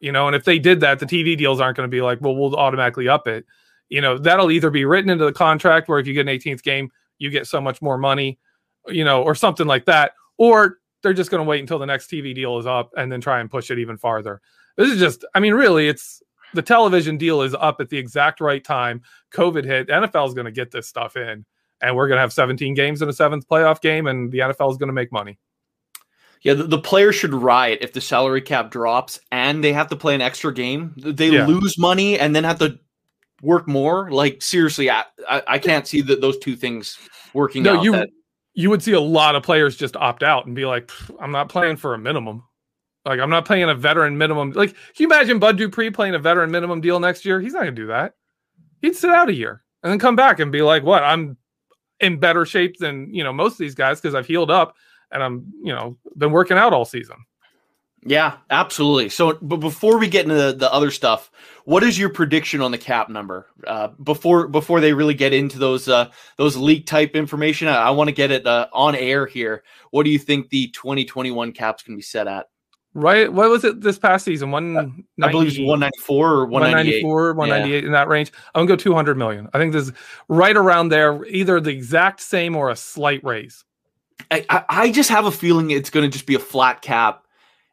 You 0.00 0.12
know, 0.12 0.26
and 0.26 0.36
if 0.36 0.44
they 0.44 0.58
did 0.58 0.80
that, 0.80 0.98
the 0.98 1.06
TV 1.06 1.36
deals 1.36 1.60
aren't 1.60 1.76
going 1.76 1.88
to 1.88 1.94
be 1.94 2.02
like, 2.02 2.20
well, 2.20 2.34
we'll 2.34 2.56
automatically 2.56 3.08
up 3.08 3.28
it. 3.28 3.44
You 3.88 4.00
know, 4.00 4.18
that'll 4.18 4.50
either 4.50 4.70
be 4.70 4.84
written 4.84 5.10
into 5.10 5.24
the 5.24 5.32
contract 5.32 5.88
where 5.88 5.98
if 5.98 6.06
you 6.06 6.14
get 6.14 6.28
an 6.28 6.38
18th 6.38 6.62
game, 6.62 6.90
you 7.18 7.30
get 7.30 7.46
so 7.46 7.60
much 7.60 7.80
more 7.80 7.96
money, 7.96 8.38
you 8.88 9.04
know, 9.04 9.22
or 9.22 9.34
something 9.34 9.66
like 9.66 9.84
that, 9.86 10.12
or 10.38 10.78
they're 11.02 11.14
just 11.14 11.30
going 11.30 11.42
to 11.42 11.48
wait 11.48 11.60
until 11.60 11.78
the 11.78 11.86
next 11.86 12.10
TV 12.10 12.34
deal 12.34 12.58
is 12.58 12.66
up 12.66 12.90
and 12.96 13.10
then 13.10 13.20
try 13.20 13.40
and 13.40 13.50
push 13.50 13.70
it 13.70 13.78
even 13.78 13.96
farther. 13.96 14.40
This 14.76 14.90
is 14.90 14.98
just, 14.98 15.24
I 15.34 15.40
mean, 15.40 15.54
really, 15.54 15.88
it's 15.88 16.22
the 16.54 16.62
television 16.62 17.16
deal 17.18 17.42
is 17.42 17.54
up 17.54 17.80
at 17.80 17.88
the 17.90 17.98
exact 17.98 18.40
right 18.40 18.62
time. 18.64 19.02
COVID 19.32 19.64
hit. 19.64 19.88
NFL 19.88 20.28
is 20.28 20.34
going 20.34 20.44
to 20.46 20.52
get 20.52 20.70
this 20.70 20.86
stuff 20.88 21.16
in, 21.16 21.44
and 21.80 21.96
we're 21.96 22.08
going 22.08 22.16
to 22.16 22.20
have 22.22 22.32
17 22.32 22.74
games 22.74 23.02
in 23.02 23.08
a 23.08 23.12
seventh 23.12 23.48
playoff 23.48 23.80
game, 23.80 24.06
and 24.06 24.30
the 24.32 24.38
NFL 24.38 24.70
is 24.70 24.76
going 24.78 24.88
to 24.88 24.92
make 24.94 25.12
money. 25.12 25.38
Yeah, 26.42 26.54
the, 26.54 26.64
the 26.64 26.78
players 26.78 27.16
should 27.16 27.34
riot 27.34 27.78
if 27.80 27.92
the 27.92 28.00
salary 28.00 28.40
cap 28.42 28.70
drops 28.70 29.18
and 29.32 29.64
they 29.64 29.72
have 29.72 29.88
to 29.88 29.96
play 29.96 30.14
an 30.14 30.20
extra 30.20 30.52
game. 30.54 30.94
They 30.96 31.30
Yeah. 31.30 31.46
lose 31.46 31.76
money 31.78 32.18
and 32.18 32.36
then 32.36 32.44
have 32.44 32.58
to 32.60 32.78
work 33.42 33.66
more. 33.66 34.10
Like 34.10 34.42
seriously, 34.42 34.88
I 34.90 35.04
I, 35.28 35.42
I 35.48 35.58
can't 35.58 35.86
see 35.88 36.02
that 36.02 36.20
those 36.20 36.38
two 36.38 36.54
things 36.54 36.98
working 37.34 37.62
No, 37.64 37.78
out. 37.78 37.82
you 37.84 37.92
that- 37.92 38.10
you 38.54 38.70
would 38.70 38.82
see 38.82 38.92
a 38.92 39.00
lot 39.00 39.34
of 39.34 39.42
players 39.42 39.76
just 39.76 39.96
opt 39.96 40.22
out 40.22 40.46
and 40.46 40.54
be 40.54 40.64
like, 40.66 40.90
I'm 41.20 41.32
not 41.32 41.48
playing 41.48 41.76
for 41.76 41.92
a 41.94 41.98
minimum. 41.98 42.44
Like 43.06 43.20
I'm 43.20 43.30
not 43.30 43.44
playing 43.44 43.68
a 43.68 43.74
veteran 43.74 44.18
minimum. 44.18 44.50
Like, 44.50 44.70
can 44.70 44.78
you 44.98 45.06
imagine 45.06 45.38
Bud 45.38 45.56
Dupree 45.56 45.90
playing 45.90 46.14
a 46.14 46.18
veteran 46.18 46.50
minimum 46.50 46.80
deal 46.80 46.98
next 46.98 47.24
year? 47.24 47.40
He's 47.40 47.52
not 47.52 47.60
gonna 47.60 47.70
do 47.70 47.86
that. 47.86 48.14
He'd 48.82 48.96
sit 48.96 49.10
out 49.10 49.28
a 49.28 49.34
year 49.34 49.62
and 49.82 49.92
then 49.92 49.98
come 50.00 50.16
back 50.16 50.40
and 50.40 50.50
be 50.50 50.62
like, 50.62 50.82
"What? 50.82 51.04
I'm 51.04 51.36
in 52.00 52.18
better 52.18 52.44
shape 52.44 52.78
than 52.78 53.14
you 53.14 53.22
know 53.22 53.32
most 53.32 53.52
of 53.52 53.58
these 53.58 53.76
guys 53.76 54.00
because 54.00 54.14
I've 54.14 54.26
healed 54.26 54.50
up 54.50 54.74
and 55.12 55.22
I'm 55.22 55.52
you 55.62 55.72
know 55.72 55.96
been 56.16 56.32
working 56.32 56.58
out 56.58 56.72
all 56.72 56.84
season." 56.84 57.16
Yeah, 58.08 58.36
absolutely. 58.50 59.08
So, 59.08 59.38
but 59.40 59.56
before 59.56 59.98
we 59.98 60.08
get 60.08 60.24
into 60.24 60.36
the, 60.36 60.52
the 60.52 60.72
other 60.72 60.92
stuff, 60.92 61.30
what 61.64 61.82
is 61.82 61.98
your 61.98 62.08
prediction 62.08 62.60
on 62.60 62.70
the 62.70 62.78
cap 62.78 63.08
number? 63.08 63.46
Uh, 63.66 63.88
before 64.02 64.48
before 64.48 64.80
they 64.80 64.92
really 64.92 65.14
get 65.14 65.32
into 65.32 65.58
those 65.58 65.88
uh, 65.88 66.10
those 66.36 66.56
leak 66.56 66.86
type 66.86 67.14
information, 67.14 67.68
I, 67.68 67.76
I 67.76 67.90
want 67.90 68.08
to 68.08 68.14
get 68.14 68.32
it 68.32 68.46
uh, 68.46 68.66
on 68.72 68.96
air 68.96 69.26
here. 69.26 69.62
What 69.90 70.02
do 70.02 70.10
you 70.10 70.18
think 70.18 70.48
the 70.48 70.68
2021 70.68 71.52
cap's 71.52 71.84
can 71.84 71.94
be 71.94 72.02
set 72.02 72.26
at? 72.26 72.46
Right? 72.98 73.30
What 73.30 73.50
was 73.50 73.62
it 73.62 73.82
this 73.82 73.98
past 73.98 74.24
season? 74.24 74.50
One, 74.50 75.04
I 75.22 75.30
believe 75.30 75.48
it's 75.48 75.58
194 75.58 76.28
or 76.32 76.46
198. 76.46 77.04
194, 77.04 77.34
198 77.34 77.84
in 77.84 77.92
that 77.92 78.08
range. 78.08 78.32
I'm 78.54 78.60
gonna 78.66 78.68
go 78.68 78.82
200 78.82 79.18
million. 79.18 79.48
I 79.52 79.58
think 79.58 79.74
this 79.74 79.88
is 79.88 79.92
right 80.28 80.56
around 80.56 80.88
there, 80.88 81.22
either 81.26 81.60
the 81.60 81.70
exact 81.70 82.20
same 82.20 82.56
or 82.56 82.70
a 82.70 82.76
slight 82.76 83.22
raise. 83.22 83.64
I, 84.30 84.64
I, 84.70 84.90
just 84.92 85.10
have 85.10 85.26
a 85.26 85.30
feeling 85.30 85.70
it's 85.70 85.90
going 85.90 86.04
to 86.04 86.10
just 86.10 86.24
be 86.26 86.34
a 86.34 86.38
flat 86.40 86.80
cap. 86.80 87.24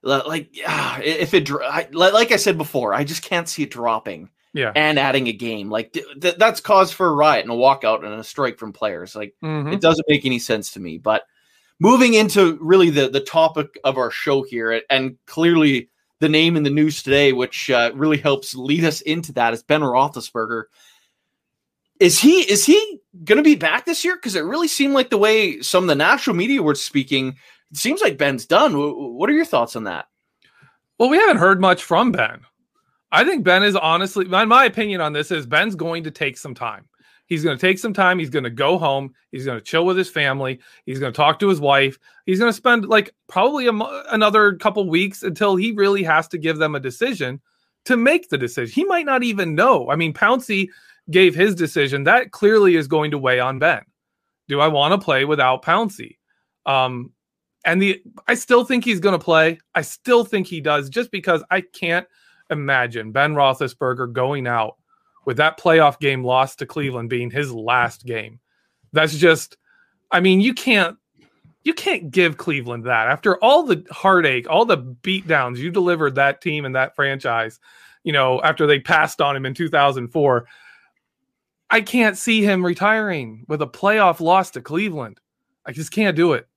Like, 0.01 0.49
if 0.51 1.33
it, 1.33 1.45
dr- 1.45 1.63
I, 1.63 1.87
li- 1.91 2.11
like 2.11 2.33
I 2.33 2.35
said 2.35 2.57
before, 2.57 2.93
I 2.93 3.05
just 3.05 3.23
can't 3.23 3.47
see 3.47 3.63
it 3.63 3.71
dropping 3.71 4.29
Yeah. 4.53 4.73
and 4.75 4.99
adding 4.99 5.27
a 5.29 5.31
game. 5.33 5.69
Like, 5.71 5.93
th- 5.93 6.05
th- 6.21 6.35
that's 6.35 6.59
cause 6.59 6.91
for 6.91 7.07
a 7.07 7.13
riot 7.13 7.45
and 7.45 7.51
a 7.53 7.55
walkout 7.55 8.03
and 8.03 8.13
a 8.13 8.23
strike 8.25 8.59
from 8.59 8.73
players. 8.73 9.15
Like, 9.15 9.33
Mhm. 9.41 9.73
it 9.73 9.79
doesn't 9.79 10.05
make 10.09 10.25
any 10.25 10.37
sense 10.37 10.73
to 10.73 10.81
me. 10.81 10.97
But 10.97 11.23
moving 11.83 12.13
into 12.13 12.57
really 12.61 12.89
the 12.89 13.09
the 13.09 13.19
topic 13.19 13.77
of 13.83 13.97
our 13.97 14.09
show 14.09 14.41
here, 14.41 14.81
and 14.89 15.17
clearly 15.27 15.89
the 16.19 16.29
name 16.29 16.55
in 16.55 16.63
the 16.63 16.69
news 16.69 17.03
today, 17.03 17.33
which 17.33 17.69
uh, 17.69 17.91
really 17.93 18.17
helps 18.17 18.55
lead 18.55 18.85
us 18.85 19.01
into 19.01 19.33
that, 19.33 19.53
is 19.53 19.61
Ben 19.61 19.81
Roethlisberger. 19.81 20.63
Is 21.99 22.19
he 22.19 22.49
is 22.49 22.65
he 22.65 22.99
going 23.25 23.37
to 23.37 23.43
be 23.43 23.55
back 23.55 23.85
this 23.85 24.05
year? 24.05 24.15
Because 24.15 24.35
it 24.35 24.45
really 24.45 24.69
seemed 24.69 24.93
like 24.93 25.09
the 25.09 25.17
way 25.17 25.61
some 25.61 25.83
of 25.83 25.89
the 25.89 25.95
national 25.95 26.37
media 26.37 26.63
were 26.63 26.73
speaking, 26.75 27.35
it 27.71 27.77
seems 27.77 28.01
like 28.01 28.17
Ben's 28.17 28.45
done. 28.45 28.71
Wh- 28.71 29.15
What 29.17 29.29
are 29.29 29.33
your 29.33 29.45
thoughts 29.45 29.75
on 29.75 29.83
that? 29.83 30.07
Well, 30.97 31.09
we 31.09 31.17
haven't 31.17 31.37
heard 31.37 31.59
much 31.59 31.83
from 31.83 32.11
Ben. 32.13 32.41
I 33.11 33.25
think 33.25 33.43
Ben 33.43 33.61
is 33.61 33.75
honestly, 33.75 34.25
my, 34.25 34.45
my 34.45 34.65
opinion 34.65 35.01
on 35.01 35.11
this 35.13 35.31
is 35.31 35.45
Ben's 35.45 35.75
going 35.75 36.05
to 36.05 36.11
take 36.11 36.37
some 36.37 36.55
time. 36.55 36.85
He's 37.33 37.43
going 37.43 37.57
to 37.57 37.61
take 37.61 37.79
some 37.79 37.93
time. 37.93 38.19
He's 38.19 38.29
going 38.29 38.43
to 38.43 38.51
go 38.51 38.77
home. 38.77 39.11
He's 39.31 39.43
going 39.43 39.57
to 39.57 39.63
chill 39.63 39.87
with 39.87 39.97
his 39.97 40.07
family. 40.07 40.59
He's 40.85 40.99
going 40.99 41.11
to 41.11 41.17
talk 41.17 41.39
to 41.39 41.49
his 41.49 41.59
wife. 41.59 41.97
He's 42.27 42.37
going 42.37 42.51
to 42.51 42.55
spend 42.55 42.85
like 42.85 43.11
probably 43.27 43.67
another 43.67 44.53
couple 44.57 44.87
weeks 44.87 45.23
until 45.23 45.55
he 45.55 45.71
really 45.71 46.03
has 46.03 46.27
to 46.27 46.37
give 46.37 46.59
them 46.59 46.75
a 46.75 46.79
decision 46.79 47.41
to 47.85 47.97
make 47.97 48.29
the 48.29 48.37
decision. 48.37 48.71
He 48.71 48.85
might 48.85 49.07
not 49.07 49.23
even 49.23 49.55
know. 49.55 49.89
I 49.89 49.95
mean, 49.95 50.13
Pouncey 50.13 50.67
gave 51.09 51.33
his 51.33 51.55
decision. 51.55 52.03
That 52.03 52.29
clearly 52.29 52.75
is 52.75 52.87
going 52.87 53.09
to 53.09 53.17
weigh 53.17 53.39
on 53.39 53.57
Ben. 53.57 53.81
Do 54.47 54.59
I 54.59 54.67
want 54.67 54.91
to 54.91 55.03
play 55.03 55.25
without 55.25 55.63
Pouncey? 55.63 56.17
Um, 56.67 57.13
and 57.65 57.81
the 57.81 57.99
I 58.27 58.35
still 58.35 58.63
think 58.63 58.85
he's 58.85 58.99
going 58.99 59.17
to 59.17 59.25
play. 59.25 59.57
I 59.73 59.81
still 59.81 60.23
think 60.23 60.45
he 60.45 60.61
does, 60.61 60.87
just 60.87 61.09
because 61.09 61.43
I 61.49 61.61
can't 61.61 62.05
imagine 62.51 63.11
Ben 63.11 63.33
Roethlisberger 63.33 64.13
going 64.13 64.45
out 64.45 64.75
with 65.25 65.37
that 65.37 65.59
playoff 65.59 65.99
game 65.99 66.23
lost 66.23 66.59
to 66.59 66.65
Cleveland 66.65 67.09
being 67.09 67.31
his 67.31 67.51
last 67.51 68.05
game. 68.05 68.39
That's 68.91 69.15
just, 69.15 69.57
I 70.11 70.19
mean, 70.19 70.41
you 70.41 70.53
can't 70.53 70.97
you 71.63 71.73
can't 71.73 72.11
give 72.11 72.37
Cleveland 72.37 72.85
that 72.85 73.07
after 73.07 73.41
all 73.41 73.63
the 73.63 73.85
heartache, 73.89 74.49
all 74.49 74.65
the 74.65 74.77
beatdowns 74.77 75.57
you 75.57 75.71
delivered 75.71 76.15
that 76.15 76.41
team 76.41 76.65
and 76.65 76.75
that 76.75 76.95
franchise. 76.95 77.59
You 78.03 78.11
know, 78.11 78.41
after 78.41 78.67
they 78.67 78.79
passed 78.79 79.21
on 79.21 79.35
him 79.35 79.45
in 79.45 79.53
2004, 79.53 80.45
I 81.69 81.81
can't 81.81 82.17
see 82.17 82.43
him 82.43 82.65
retiring 82.65 83.45
with 83.47 83.61
a 83.61 83.67
playoff 83.67 84.19
loss 84.19 84.51
to 84.51 84.61
Cleveland. 84.61 85.19
I 85.65 85.71
just 85.71 85.91
can't 85.91 86.17
do 86.17 86.33
it. 86.33 86.47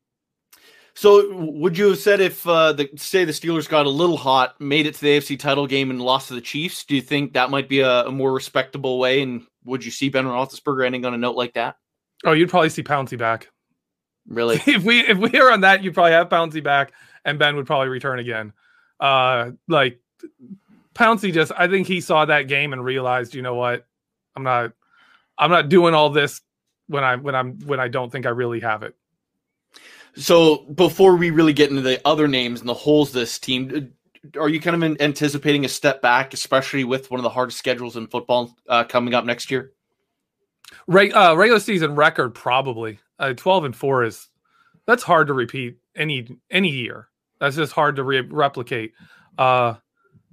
So, 0.97 1.31
would 1.31 1.77
you 1.77 1.91
have 1.91 1.99
said 1.99 2.23
if 2.23 2.47
uh, 2.49 2.73
the 2.73 2.89
say 2.97 3.27
the 3.27 3.33
Steelers 3.33 3.69
got 3.69 3.85
a 3.85 3.91
little 3.91 4.17
hot, 4.17 4.59
made 4.59 4.87
it 4.87 4.95
to 4.95 5.01
the 5.03 5.19
AFC 5.19 5.39
title 5.39 5.67
game, 5.67 5.91
and 5.91 6.01
lost 6.01 6.29
to 6.29 6.35
the 6.35 6.41
Chiefs? 6.41 6.87
Do 6.87 6.95
you 6.95 7.03
think 7.03 7.35
that 7.35 7.51
might 7.51 7.69
be 7.69 7.81
a, 7.81 8.07
a 8.07 8.11
more 8.11 8.33
respectable 8.33 8.99
way? 8.99 9.21
And 9.21 9.47
would 9.67 9.85
you 9.85 9.91
see 9.91 10.09
Ben 10.09 10.25
Roethlisberger 10.25 10.87
ending 10.87 11.05
on 11.05 11.13
a 11.13 11.19
note 11.19 11.37
like 11.37 11.53
that? 11.53 11.77
Oh, 12.25 12.33
you'd 12.33 12.49
probably 12.49 12.71
see 12.71 12.83
Pouncey 12.83 13.19
back. 13.19 13.51
Really? 14.27 14.57
if 14.67 14.85
we 14.85 15.01
if 15.01 15.19
we 15.19 15.39
are 15.39 15.53
on 15.53 15.61
that, 15.61 15.85
you'd 15.85 15.93
probably 15.93 16.13
have 16.13 16.31
Pouncey 16.31 16.65
back, 16.65 16.93
and 17.27 17.39
Ben 17.39 17.57
would 17.57 17.67
probably 17.67 17.89
return 17.89 18.19
again. 18.19 18.55
Uh, 18.99 19.51
like 19.69 20.01
Pouncey 20.95 21.31
just, 21.31 21.53
I 21.59 21.69
think 21.69 21.87
he 21.87 22.01
saw 22.01 22.25
that 22.25 22.49
game 22.49 22.73
and 22.73 22.83
realized, 22.83 23.35
you 23.35 23.43
know 23.43 23.55
what, 23.55 23.87
I'm 24.35 24.45
not, 24.45 24.73
I'm 25.37 25.51
not 25.51 25.69
doing 25.69 25.93
all 25.93 26.09
this 26.09 26.41
when 26.87 27.05
I 27.05 27.17
when 27.17 27.35
I'm 27.35 27.59
when 27.67 27.81
I 27.81 27.89
don't 27.89 28.11
think 28.11 28.25
I 28.25 28.31
really 28.31 28.61
have 28.61 28.83
it. 28.83 28.95
So, 30.17 30.59
before 30.75 31.17
we 31.17 31.31
really 31.31 31.53
get 31.53 31.71
into 31.71 31.83
the 31.83 32.01
other 32.07 32.27
names 32.27 32.61
and 32.61 32.69
the 32.69 32.75
holes 32.75 33.13
this 33.13 33.39
team, 33.39 33.93
are 34.39 34.49
you 34.49 34.61
kind 34.61 34.83
of 34.83 35.01
anticipating 35.01 35.65
a 35.65 35.69
step 35.69 36.01
back, 36.03 36.33
especially 36.35 36.85
with 36.85 37.11
one 37.11 37.21
of 37.21 37.25
the 37.25 37.31
hardest 37.31 37.59
schedules 37.59 37.97
in 37.97 38.07
football 38.07 38.57
uh, 38.69 38.85
coming 38.85 39.15
up 39.15 39.25
next 39.25 39.51
year? 39.51 39.73
Reg, 40.87 41.13
uh, 41.15 41.35
regular 41.37 41.61
season 41.61 41.95
record 41.95 42.35
probably 42.35 42.99
uh, 43.19 43.33
12 43.35 43.65
and 43.67 43.77
four 43.77 44.05
is 44.05 44.29
that's 44.87 45.03
hard 45.03 45.27
to 45.29 45.33
repeat 45.33 45.79
any 45.95 46.29
any 46.51 46.71
year. 46.71 47.09
That's 47.41 47.57
just 47.57 47.73
hard 47.73 47.97
to 47.97 48.05
re- 48.05 48.21
replicate. 48.21 48.93
Uh, 49.37 49.75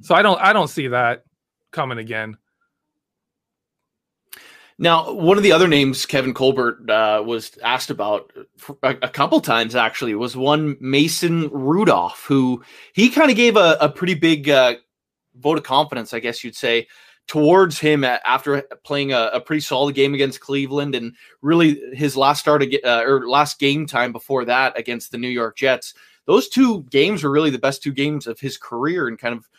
so 0.02 0.16
I 0.16 0.22
don't 0.22 0.40
I 0.42 0.54
don't 0.54 0.70
see 0.70 0.88
that 0.90 1.24
coming 1.72 1.98
again. 1.98 2.38
Now, 4.77 5.13
one 5.13 5.38
of 5.38 5.44
the 5.44 5.51
other 5.51 5.68
names 5.68 6.06
Kevin 6.06 6.34
Colbert 6.34 6.89
uh, 6.89 7.22
was 7.24 7.58
asked 7.63 7.89
about 7.89 8.32
a, 8.82 8.96
a 9.03 9.10
couple 9.10 9.39
times 9.39 9.75
actually 9.75 10.15
was 10.15 10.36
one 10.36 10.77
Mason 10.80 11.50
Rudolph, 11.50 12.25
who 12.27 12.63
he 12.94 13.10
kind 13.10 13.30
of 13.30 13.38
gave 13.38 13.56
a, 13.56 13.77
a 13.80 13.89
pretty 13.89 14.15
big 14.15 14.50
uh, 14.50 14.75
vote 15.36 15.58
of 15.58 15.63
confidence, 15.63 16.13
I 16.13 16.20
guess 16.20 16.44
you'd 16.44 16.56
say, 16.56 16.88
towards 17.27 17.80
him 17.80 18.03
after 18.03 18.63
playing 18.84 19.13
a, 19.13 19.30
a 19.34 19.42
pretty 19.42 19.62
solid 19.62 19.96
game 19.96 20.13
against 20.13 20.42
Cleveland 20.42 20.96
and 20.96 21.15
really 21.42 21.80
his 21.94 22.18
last 22.18 22.39
start 22.39 22.63
uh, 22.84 23.03
or 23.06 23.27
last 23.27 23.60
game 23.60 23.86
time 23.86 24.12
before 24.12 24.46
that 24.46 24.77
against 24.77 25.12
the 25.12 25.18
New 25.18 25.30
York 25.30 25.56
Jets. 25.56 25.94
Those 26.25 26.50
two 26.50 26.84
games 26.84 27.24
were 27.24 27.32
really 27.32 27.50
the 27.50 27.60
best 27.60 27.84
two 27.84 27.92
games 27.94 28.27
of 28.27 28.39
his 28.39 28.58
career 28.58 29.08
and 29.08 29.20
kind 29.20 29.36
of 29.36 29.50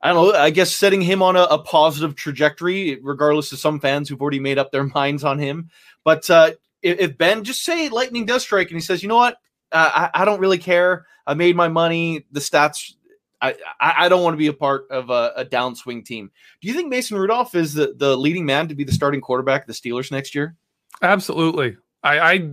I 0.00 0.12
don't 0.12 0.32
know. 0.32 0.38
I 0.38 0.50
guess 0.50 0.74
setting 0.74 1.00
him 1.00 1.22
on 1.22 1.36
a, 1.36 1.42
a 1.44 1.58
positive 1.58 2.14
trajectory, 2.14 2.98
regardless 3.02 3.52
of 3.52 3.58
some 3.58 3.80
fans 3.80 4.08
who've 4.08 4.20
already 4.20 4.40
made 4.40 4.58
up 4.58 4.70
their 4.70 4.84
minds 4.94 5.24
on 5.24 5.38
him. 5.38 5.70
But 6.04 6.28
uh, 6.30 6.52
if, 6.82 6.98
if 7.00 7.18
Ben 7.18 7.44
just 7.44 7.64
say 7.64 7.88
lightning 7.88 8.26
does 8.26 8.42
strike 8.42 8.68
and 8.68 8.76
he 8.76 8.80
says, 8.80 9.02
you 9.02 9.08
know 9.08 9.16
what, 9.16 9.38
uh, 9.72 10.08
I, 10.14 10.22
I 10.22 10.24
don't 10.24 10.40
really 10.40 10.58
care. 10.58 11.06
I 11.26 11.34
made 11.34 11.56
my 11.56 11.68
money. 11.68 12.26
The 12.32 12.40
stats. 12.40 12.94
I, 13.40 13.54
I 13.80 14.08
don't 14.08 14.24
want 14.24 14.34
to 14.34 14.38
be 14.38 14.48
a 14.48 14.52
part 14.52 14.88
of 14.90 15.10
a, 15.10 15.32
a 15.36 15.44
downswing 15.44 16.04
team. 16.04 16.32
Do 16.60 16.66
you 16.66 16.74
think 16.74 16.88
Mason 16.88 17.16
Rudolph 17.16 17.54
is 17.54 17.72
the, 17.72 17.94
the 17.96 18.16
leading 18.16 18.44
man 18.44 18.66
to 18.66 18.74
be 18.74 18.82
the 18.82 18.90
starting 18.90 19.20
quarterback 19.20 19.60
of 19.60 19.66
the 19.68 19.74
Steelers 19.74 20.10
next 20.10 20.34
year? 20.34 20.56
Absolutely. 21.02 21.76
I, 22.02 22.18
I 22.18 22.50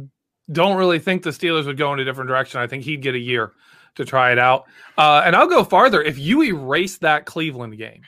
don't 0.52 0.78
really 0.78 1.00
think 1.00 1.24
the 1.24 1.32
Steelers 1.32 1.66
would 1.66 1.78
go 1.78 1.92
in 1.94 2.00
a 2.00 2.06
different 2.06 2.28
direction. 2.28 2.60
I 2.62 2.68
think 2.68 2.84
he'd 2.84 3.02
get 3.02 3.16
a 3.16 3.20
year 3.20 3.54
to 3.96 4.06
try 4.06 4.32
it 4.32 4.40
out. 4.40 4.66
Uh, 4.98 5.24
and 5.26 5.36
I'll 5.36 5.48
go 5.48 5.64
farther. 5.64 6.02
If 6.02 6.18
you 6.18 6.44
erase 6.44 6.98
that 7.00 7.26
Cleveland 7.26 7.78
game, 7.78 8.02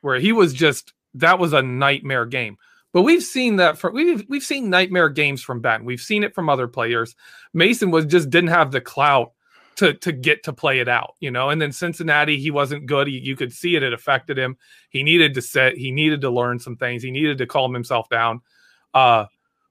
where 0.00 0.18
he 0.18 0.32
was 0.32 0.52
just 0.52 0.92
that 1.14 1.38
was 1.38 1.52
a 1.52 1.62
nightmare 1.62 2.26
game. 2.26 2.56
But 2.92 3.02
we've 3.02 3.22
seen 3.22 3.56
that 3.56 3.78
from 3.78 3.94
we've 3.94 4.24
we've 4.28 4.42
seen 4.42 4.70
nightmare 4.70 5.08
games 5.08 5.42
from 5.42 5.60
Ben. 5.60 5.84
We've 5.84 6.00
seen 6.00 6.24
it 6.24 6.34
from 6.34 6.48
other 6.48 6.66
players. 6.66 7.14
Mason 7.54 7.90
was 7.90 8.06
just 8.06 8.30
didn't 8.30 8.50
have 8.50 8.72
the 8.72 8.80
clout 8.80 9.32
to 9.76 9.94
to 9.94 10.12
get 10.12 10.42
to 10.44 10.52
play 10.52 10.80
it 10.80 10.88
out, 10.88 11.14
you 11.20 11.30
know. 11.30 11.50
And 11.50 11.62
then 11.62 11.72
Cincinnati, 11.72 12.38
he 12.38 12.50
wasn't 12.50 12.86
good. 12.86 13.06
He, 13.06 13.18
you 13.18 13.36
could 13.36 13.52
see 13.52 13.76
it; 13.76 13.82
it 13.82 13.92
affected 13.92 14.38
him. 14.38 14.56
He 14.90 15.02
needed 15.02 15.34
to 15.34 15.42
sit. 15.42 15.76
He 15.76 15.92
needed 15.92 16.20
to 16.22 16.30
learn 16.30 16.58
some 16.58 16.76
things. 16.76 17.02
He 17.02 17.10
needed 17.10 17.38
to 17.38 17.46
calm 17.46 17.72
himself 17.72 18.08
down. 18.08 18.40
Uh, 18.92 19.26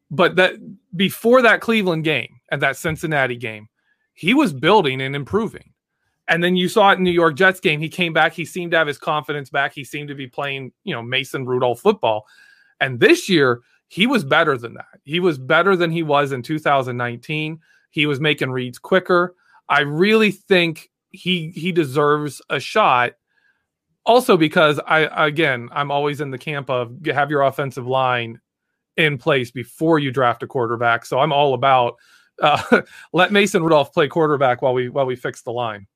but 0.09 0.38
that 0.38 0.55
before 0.95 1.41
that 1.41 1.61
Cleveland 1.61 2.05
game 2.05 2.39
and 2.51 2.61
that 2.61 2.77
Cincinnati 2.77 3.35
game, 3.35 3.68
he 4.19 4.33
was 4.33 4.51
building 4.51 4.99
and 4.99 5.15
improving. 5.15 5.71
And 6.27 6.43
then 6.43 6.57
you 6.57 6.67
saw 6.67 6.91
it 6.91 6.97
in 6.97 7.05
New 7.05 7.09
York 7.09 7.38
Jets 7.38 7.61
game. 7.61 7.79
He 7.79 7.88
came 7.88 8.11
back. 8.11 8.33
He 8.33 8.43
seemed 8.43 8.71
to 8.71 8.77
have 8.77 8.85
his 8.85 8.97
confidence 8.97 9.49
back. 9.49 9.73
He 9.73 9.85
seemed 9.85 10.09
to 10.09 10.13
be 10.13 10.27
playing, 10.27 10.73
you 10.83 10.93
know, 10.93 11.01
Mason 11.01 11.45
Rudolph 11.45 11.79
football. 11.79 12.27
And 12.81 12.99
this 12.99 13.29
year, 13.29 13.61
he 13.88 14.07
was 14.07 14.25
better 14.25 14.57
than 14.57 14.73
that. 14.73 14.99
He 15.05 15.21
was 15.21 15.38
better 15.38 15.77
than 15.77 15.89
he 15.89 16.03
was 16.03 16.33
in 16.33 16.41
2019. 16.41 17.61
He 17.91 18.05
was 18.05 18.19
making 18.19 18.51
reads 18.51 18.77
quicker. 18.77 19.35
I 19.69 19.81
really 19.81 20.31
think 20.31 20.89
he 21.11 21.51
he 21.51 21.71
deserves 21.71 22.41
a 22.49 22.59
shot. 22.59 23.13
Also, 24.05 24.35
because 24.35 24.81
I 24.85 25.27
again, 25.27 25.69
I'm 25.71 25.91
always 25.91 26.19
in 26.19 26.31
the 26.31 26.38
camp 26.38 26.69
of 26.69 26.93
have 27.05 27.31
your 27.31 27.43
offensive 27.43 27.88
line 27.88 28.41
in 28.97 29.17
place 29.17 29.49
before 29.49 29.97
you 29.97 30.11
draft 30.11 30.43
a 30.43 30.47
quarterback. 30.47 31.05
So 31.05 31.19
I'm 31.19 31.31
all 31.31 31.53
about 31.53 31.95
uh, 32.41 32.81
let 33.13 33.31
Mason 33.31 33.63
Rudolph 33.63 33.93
play 33.93 34.08
quarterback 34.08 34.62
while 34.62 34.74
we 34.74 34.89
while 34.89 35.05
we 35.05 35.15
fix 35.15 35.41
the 35.41 35.51
line. 35.51 35.88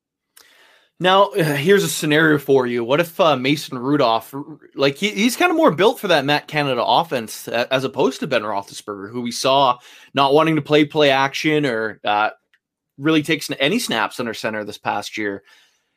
Now, 0.99 1.31
here's 1.31 1.83
a 1.83 1.89
scenario 1.89 2.37
for 2.37 2.65
you. 2.65 2.83
What 2.83 2.99
if 2.99 3.19
uh, 3.19 3.35
Mason 3.35 3.77
Rudolph, 3.77 4.33
like 4.75 4.95
he, 4.95 5.09
he's 5.09 5.35
kind 5.35 5.49
of 5.49 5.57
more 5.57 5.71
built 5.71 5.99
for 5.99 6.07
that 6.07 6.23
Matt 6.23 6.47
Canada 6.47 6.81
offense 6.81 7.47
as 7.47 7.83
opposed 7.83 8.19
to 8.19 8.27
Ben 8.27 8.43
Roethlisberger, 8.43 9.11
who 9.11 9.21
we 9.21 9.31
saw 9.31 9.79
not 10.13 10.33
wanting 10.33 10.55
to 10.55 10.61
play 10.61 10.85
play 10.85 11.09
action 11.09 11.65
or 11.65 11.99
uh, 12.05 12.29
really 12.97 13.23
takes 13.23 13.49
any 13.59 13.79
snaps 13.79 14.19
under 14.19 14.33
center 14.33 14.63
this 14.63 14.77
past 14.77 15.17
year. 15.17 15.43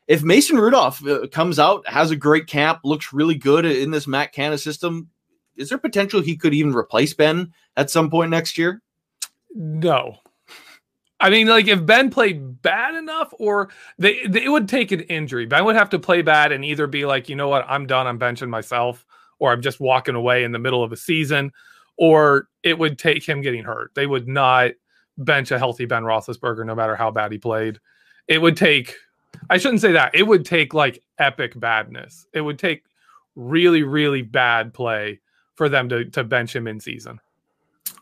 If 0.07 0.23
Mason 0.23 0.57
Rudolph 0.57 1.05
uh, 1.05 1.27
comes 1.27 1.59
out, 1.59 1.87
has 1.87 2.11
a 2.11 2.15
great 2.15 2.47
camp, 2.47 2.79
looks 2.83 3.13
really 3.13 3.35
good 3.35 3.65
in 3.65 3.91
this 3.91 4.07
Matt 4.07 4.33
Canada 4.33 4.57
system, 4.57 5.09
is 5.55 5.69
there 5.69 5.77
potential 5.77 6.21
he 6.21 6.35
could 6.35 6.53
even 6.53 6.73
replace 6.73 7.13
Ben 7.13 7.53
at 7.75 7.89
some 7.89 8.09
point 8.09 8.31
next 8.31 8.57
year? 8.57 8.81
No, 9.53 10.17
I 11.19 11.29
mean, 11.29 11.47
like 11.47 11.67
if 11.67 11.85
Ben 11.85 12.09
played 12.09 12.61
bad 12.61 12.95
enough, 12.95 13.33
or 13.39 13.69
they, 13.97 14.25
they, 14.27 14.43
it 14.43 14.49
would 14.49 14.69
take 14.69 14.91
an 14.91 15.01
injury. 15.01 15.45
Ben 15.45 15.65
would 15.65 15.75
have 15.75 15.89
to 15.89 15.99
play 15.99 16.21
bad 16.21 16.51
and 16.51 16.63
either 16.63 16.85
be 16.85 17.05
like, 17.05 17.27
you 17.27 17.35
know 17.35 17.47
what, 17.47 17.65
I'm 17.67 17.87
done, 17.87 18.05
I'm 18.05 18.19
benching 18.19 18.49
myself, 18.49 19.05
or 19.39 19.51
I'm 19.51 19.61
just 19.61 19.79
walking 19.79 20.15
away 20.15 20.43
in 20.43 20.51
the 20.51 20.59
middle 20.59 20.83
of 20.83 20.91
a 20.91 20.97
season, 20.97 21.51
or 21.97 22.49
it 22.63 22.77
would 22.77 22.99
take 22.99 23.27
him 23.27 23.41
getting 23.41 23.63
hurt. 23.63 23.91
They 23.95 24.05
would 24.05 24.27
not 24.27 24.71
bench 25.17 25.49
a 25.51 25.57
healthy 25.57 25.85
Ben 25.85 26.03
Roethlisberger, 26.03 26.65
no 26.65 26.75
matter 26.75 26.95
how 26.95 27.09
bad 27.09 27.31
he 27.31 27.39
played. 27.39 27.79
It 28.27 28.39
would 28.39 28.57
take, 28.57 28.95
I 29.49 29.57
shouldn't 29.57 29.81
say 29.81 29.93
that. 29.93 30.13
It 30.13 30.23
would 30.23 30.45
take 30.45 30.73
like 30.73 31.01
epic 31.17 31.59
badness. 31.59 32.27
It 32.33 32.41
would 32.41 32.59
take 32.59 32.83
really, 33.35 33.83
really 33.83 34.21
bad 34.21 34.73
play 34.73 35.19
for 35.55 35.69
them 35.69 35.89
to 35.89 36.05
to 36.05 36.23
bench 36.23 36.55
him 36.55 36.67
in 36.67 36.79
season. 36.79 37.19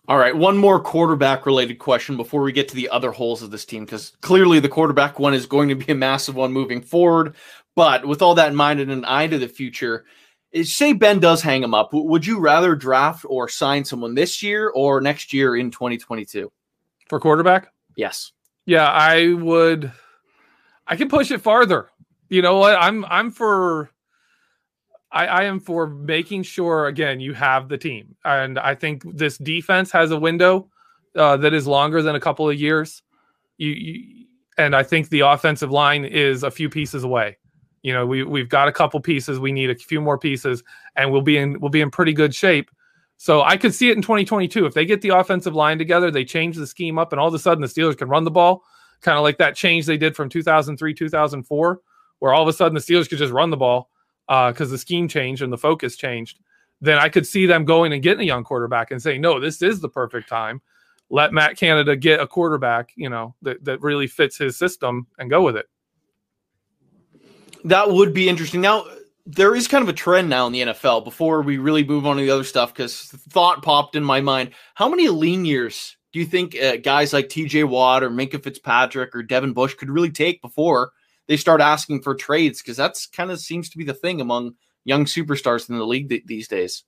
All 0.07 0.17
right, 0.19 0.35
one 0.35 0.57
more 0.57 0.79
quarterback 0.79 1.47
related 1.47 1.79
question 1.79 2.15
before 2.15 2.43
we 2.43 2.51
get 2.51 2.67
to 2.67 2.75
the 2.75 2.89
other 2.89 3.11
holes 3.11 3.41
of 3.41 3.49
this 3.49 3.65
team, 3.65 3.85
because 3.85 4.15
clearly 4.21 4.59
the 4.59 4.69
quarterback 4.69 5.17
one 5.17 5.33
is 5.33 5.47
going 5.47 5.69
to 5.69 5.75
be 5.75 5.91
a 5.91 5.95
massive 5.95 6.35
one 6.35 6.51
moving 6.51 6.81
forward. 6.81 7.35
But 7.75 8.05
with 8.05 8.21
all 8.21 8.35
that 8.35 8.49
in 8.49 8.55
mind 8.55 8.79
and 8.79 8.91
an 8.91 9.03
eye 9.05 9.27
to 9.27 9.39
the 9.39 9.47
future, 9.47 10.05
is, 10.51 10.75
say 10.75 10.93
Ben 10.93 11.19
does 11.19 11.41
hang 11.41 11.63
him 11.63 11.73
up, 11.73 11.89
would 11.91 12.25
you 12.25 12.39
rather 12.39 12.75
draft 12.75 13.25
or 13.27 13.49
sign 13.49 13.83
someone 13.83 14.13
this 14.13 14.43
year 14.43 14.69
or 14.69 15.01
next 15.01 15.33
year 15.33 15.55
in 15.55 15.71
2022? 15.71 16.51
For 17.09 17.19
quarterback? 17.19 17.73
Yes. 17.97 18.31
Yeah, 18.65 18.89
I 18.89 19.33
would. 19.33 19.91
I 20.87 20.95
can 20.95 21.09
push 21.09 21.31
it 21.31 21.41
farther. 21.41 21.89
You 22.29 22.41
know 22.41 22.57
what? 22.57 22.75
I'm 22.79 23.05
I'm 23.05 23.31
for 23.31 23.89
I, 25.11 25.27
I 25.27 25.43
am 25.43 25.59
for 25.59 25.87
making 25.87 26.43
sure 26.43 26.87
again 26.87 27.19
you 27.19 27.33
have 27.33 27.69
the 27.69 27.77
team, 27.77 28.15
and 28.25 28.59
I 28.59 28.75
think 28.75 29.03
this 29.15 29.37
defense 29.37 29.91
has 29.91 30.11
a 30.11 30.17
window 30.17 30.69
uh, 31.15 31.37
that 31.37 31.53
is 31.53 31.67
longer 31.67 32.01
than 32.01 32.15
a 32.15 32.19
couple 32.19 32.49
of 32.49 32.59
years. 32.59 33.01
You, 33.57 33.71
you, 33.71 34.25
and 34.57 34.75
I 34.75 34.83
think 34.83 35.09
the 35.09 35.21
offensive 35.21 35.71
line 35.71 36.05
is 36.05 36.43
a 36.43 36.51
few 36.51 36.69
pieces 36.69 37.03
away. 37.03 37.37
You 37.83 37.93
know, 37.93 38.05
we 38.05 38.23
we've 38.23 38.49
got 38.49 38.67
a 38.67 38.71
couple 38.71 38.99
pieces. 38.99 39.39
We 39.39 39.51
need 39.51 39.69
a 39.69 39.75
few 39.75 40.01
more 40.01 40.17
pieces, 40.17 40.63
and 40.95 41.11
we'll 41.11 41.21
be 41.21 41.37
in 41.37 41.59
we'll 41.59 41.69
be 41.69 41.81
in 41.81 41.91
pretty 41.91 42.13
good 42.13 42.33
shape. 42.33 42.69
So 43.17 43.43
I 43.43 43.57
could 43.57 43.73
see 43.73 43.89
it 43.89 43.95
in 43.95 44.01
2022 44.01 44.65
if 44.65 44.73
they 44.73 44.85
get 44.85 45.01
the 45.01 45.09
offensive 45.09 45.55
line 45.55 45.77
together, 45.77 46.11
they 46.11 46.25
change 46.25 46.57
the 46.57 46.67
scheme 46.67 46.99
up, 46.99 47.13
and 47.13 47.19
all 47.19 47.27
of 47.27 47.33
a 47.33 47.39
sudden 47.39 47.61
the 47.61 47.67
Steelers 47.67 47.97
can 47.97 48.09
run 48.09 48.23
the 48.23 48.31
ball, 48.31 48.63
kind 49.01 49.17
of 49.17 49.23
like 49.23 49.37
that 49.37 49.55
change 49.55 49.85
they 49.85 49.97
did 49.97 50.15
from 50.15 50.29
2003 50.29 50.93
2004, 50.93 51.81
where 52.19 52.33
all 52.33 52.41
of 52.41 52.47
a 52.47 52.53
sudden 52.53 52.73
the 52.73 52.81
Steelers 52.81 53.07
could 53.07 53.19
just 53.19 53.31
run 53.31 53.51
the 53.51 53.57
ball 53.57 53.89
because 54.27 54.69
uh, 54.69 54.71
the 54.71 54.77
scheme 54.77 55.07
changed 55.07 55.41
and 55.41 55.51
the 55.51 55.57
focus 55.57 55.95
changed, 55.95 56.39
then 56.81 56.97
I 56.97 57.09
could 57.09 57.27
see 57.27 57.45
them 57.45 57.65
going 57.65 57.93
and 57.93 58.01
getting 58.01 58.21
a 58.21 58.25
young 58.25 58.43
quarterback 58.43 58.91
and 58.91 59.01
saying, 59.01 59.21
no, 59.21 59.39
this 59.39 59.61
is 59.61 59.79
the 59.79 59.89
perfect 59.89 60.29
time. 60.29 60.61
Let 61.09 61.33
Matt 61.33 61.57
Canada 61.57 61.95
get 61.95 62.19
a 62.19 62.27
quarterback, 62.27 62.91
you 62.95 63.09
know, 63.09 63.35
that, 63.43 63.63
that 63.63 63.81
really 63.81 64.07
fits 64.07 64.37
his 64.37 64.57
system 64.57 65.07
and 65.19 65.29
go 65.29 65.43
with 65.43 65.55
it. 65.55 65.67
That 67.63 67.91
would 67.91 68.13
be 68.13 68.27
interesting. 68.27 68.61
Now, 68.61 68.85
there 69.25 69.55
is 69.55 69.67
kind 69.67 69.81
of 69.81 69.89
a 69.89 69.93
trend 69.93 70.29
now 70.29 70.45
in 70.47 70.53
the 70.53 70.61
NFL 70.61 71.03
before 71.03 71.41
we 71.41 71.57
really 71.57 71.83
move 71.83 72.05
on 72.05 72.17
to 72.17 72.21
the 72.21 72.29
other 72.29 72.43
stuff 72.43 72.73
because 72.73 73.05
thought 73.29 73.63
popped 73.63 73.95
in 73.95 74.03
my 74.03 74.21
mind. 74.21 74.51
How 74.75 74.87
many 74.87 75.07
lean 75.07 75.45
years 75.45 75.97
do 76.13 76.19
you 76.19 76.25
think 76.25 76.55
uh, 76.55 76.77
guys 76.77 77.11
like 77.11 77.27
TJ 77.27 77.67
Watt 77.67 78.03
or 78.03 78.09
Minkah 78.09 78.43
Fitzpatrick 78.43 79.15
or 79.15 79.23
Devin 79.23 79.53
Bush 79.53 79.73
could 79.73 79.89
really 79.89 80.11
take 80.11 80.41
before 80.41 80.91
they 81.27 81.37
start 81.37 81.61
asking 81.61 82.01
for 82.01 82.15
trades 82.15 82.61
because 82.61 82.77
that's 82.77 83.07
kind 83.07 83.31
of 83.31 83.39
seems 83.39 83.69
to 83.69 83.77
be 83.77 83.83
the 83.83 83.93
thing 83.93 84.21
among 84.21 84.55
young 84.83 85.05
superstars 85.05 85.69
in 85.69 85.77
the 85.77 85.85
league 85.85 86.09
th- 86.09 86.25
these 86.25 86.47
days. 86.47 86.83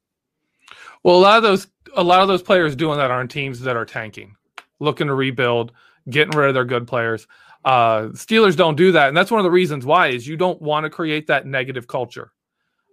Well, 1.03 1.15
a 1.15 1.19
lot 1.19 1.37
of 1.37 1.43
those 1.43 1.67
a 1.95 2.03
lot 2.03 2.21
of 2.21 2.27
those 2.27 2.43
players 2.43 2.75
doing 2.75 2.97
that 2.97 3.11
are 3.11 3.19
on 3.19 3.27
teams 3.27 3.61
that 3.61 3.77
are 3.77 3.85
tanking, 3.85 4.35
looking 4.79 5.07
to 5.07 5.13
rebuild, 5.13 5.71
getting 6.09 6.37
rid 6.37 6.49
of 6.49 6.53
their 6.53 6.65
good 6.65 6.87
players. 6.87 7.27
Uh, 7.65 8.09
Steelers 8.09 8.55
don't 8.55 8.75
do 8.75 8.91
that, 8.91 9.07
and 9.07 9.17
that's 9.17 9.31
one 9.31 9.39
of 9.39 9.43
the 9.43 9.51
reasons 9.51 9.85
why 9.85 10.07
is 10.07 10.27
you 10.27 10.37
don't 10.37 10.61
want 10.61 10.83
to 10.83 10.89
create 10.89 11.27
that 11.27 11.45
negative 11.45 11.87
culture. 11.87 12.31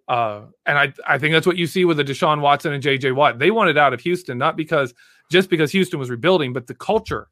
Uh, 0.07 0.42
and 0.66 0.78
I 0.78 0.92
I 1.07 1.18
think 1.18 1.33
that's 1.33 1.46
what 1.46 1.57
you 1.57 1.66
see 1.66 1.85
with 1.85 1.96
the 1.96 2.04
Deshaun 2.04 2.40
Watson 2.40 2.72
and 2.72 2.83
JJ 2.83 3.14
Watt. 3.14 3.38
They 3.38 3.50
wanted 3.50 3.78
out 3.78 3.92
of 3.92 4.00
Houston 4.00 4.38
not 4.38 4.57
because 4.57 4.94
just 5.30 5.50
because 5.50 5.72
Houston 5.72 5.98
was 5.98 6.11
rebuilding, 6.11 6.52
but 6.52 6.66
the 6.66 6.74
culture 6.74 7.28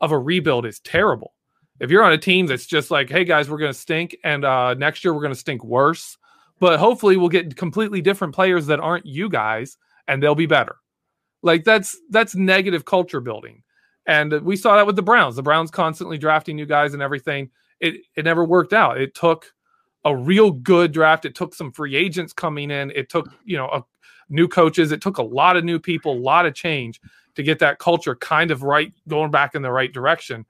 of 0.00 0.12
a 0.12 0.18
rebuild 0.18 0.66
is 0.66 0.80
terrible 0.80 1.34
if 1.82 1.90
you're 1.90 2.04
on 2.04 2.12
a 2.12 2.18
team 2.18 2.46
that's 2.46 2.64
just 2.64 2.92
like, 2.92 3.10
hey 3.10 3.24
guys, 3.24 3.50
we're 3.50 3.58
going 3.58 3.72
to 3.72 3.78
stink, 3.78 4.16
and 4.22 4.44
uh, 4.44 4.72
next 4.74 5.04
year 5.04 5.12
we're 5.12 5.20
going 5.20 5.34
to 5.34 5.38
stink 5.38 5.64
worse, 5.64 6.16
but 6.60 6.78
hopefully 6.78 7.16
we'll 7.16 7.28
get 7.28 7.56
completely 7.56 8.00
different 8.00 8.32
players 8.32 8.66
that 8.68 8.78
aren't 8.78 9.04
you 9.04 9.28
guys, 9.28 9.76
and 10.06 10.22
they'll 10.22 10.36
be 10.36 10.46
better. 10.46 10.76
Like 11.42 11.64
that's 11.64 11.98
that's 12.08 12.36
negative 12.36 12.84
culture 12.84 13.20
building, 13.20 13.64
and 14.06 14.32
we 14.42 14.54
saw 14.54 14.76
that 14.76 14.86
with 14.86 14.94
the 14.94 15.02
Browns. 15.02 15.34
The 15.34 15.42
Browns 15.42 15.72
constantly 15.72 16.18
drafting 16.18 16.54
new 16.54 16.66
guys 16.66 16.94
and 16.94 17.02
everything. 17.02 17.50
It 17.80 17.96
it 18.14 18.24
never 18.24 18.44
worked 18.44 18.72
out. 18.72 19.00
It 19.00 19.16
took 19.16 19.52
a 20.04 20.16
real 20.16 20.52
good 20.52 20.92
draft. 20.92 21.24
It 21.24 21.34
took 21.34 21.52
some 21.52 21.72
free 21.72 21.96
agents 21.96 22.32
coming 22.32 22.70
in. 22.70 22.92
It 22.92 23.08
took 23.08 23.28
you 23.44 23.56
know 23.56 23.66
a, 23.66 23.84
new 24.28 24.46
coaches. 24.46 24.92
It 24.92 25.00
took 25.00 25.18
a 25.18 25.22
lot 25.22 25.56
of 25.56 25.64
new 25.64 25.80
people, 25.80 26.12
a 26.12 26.14
lot 26.14 26.46
of 26.46 26.54
change 26.54 27.00
to 27.34 27.42
get 27.42 27.58
that 27.58 27.80
culture 27.80 28.14
kind 28.14 28.52
of 28.52 28.62
right, 28.62 28.92
going 29.08 29.32
back 29.32 29.56
in 29.56 29.62
the 29.62 29.72
right 29.72 29.92
direction. 29.92 30.46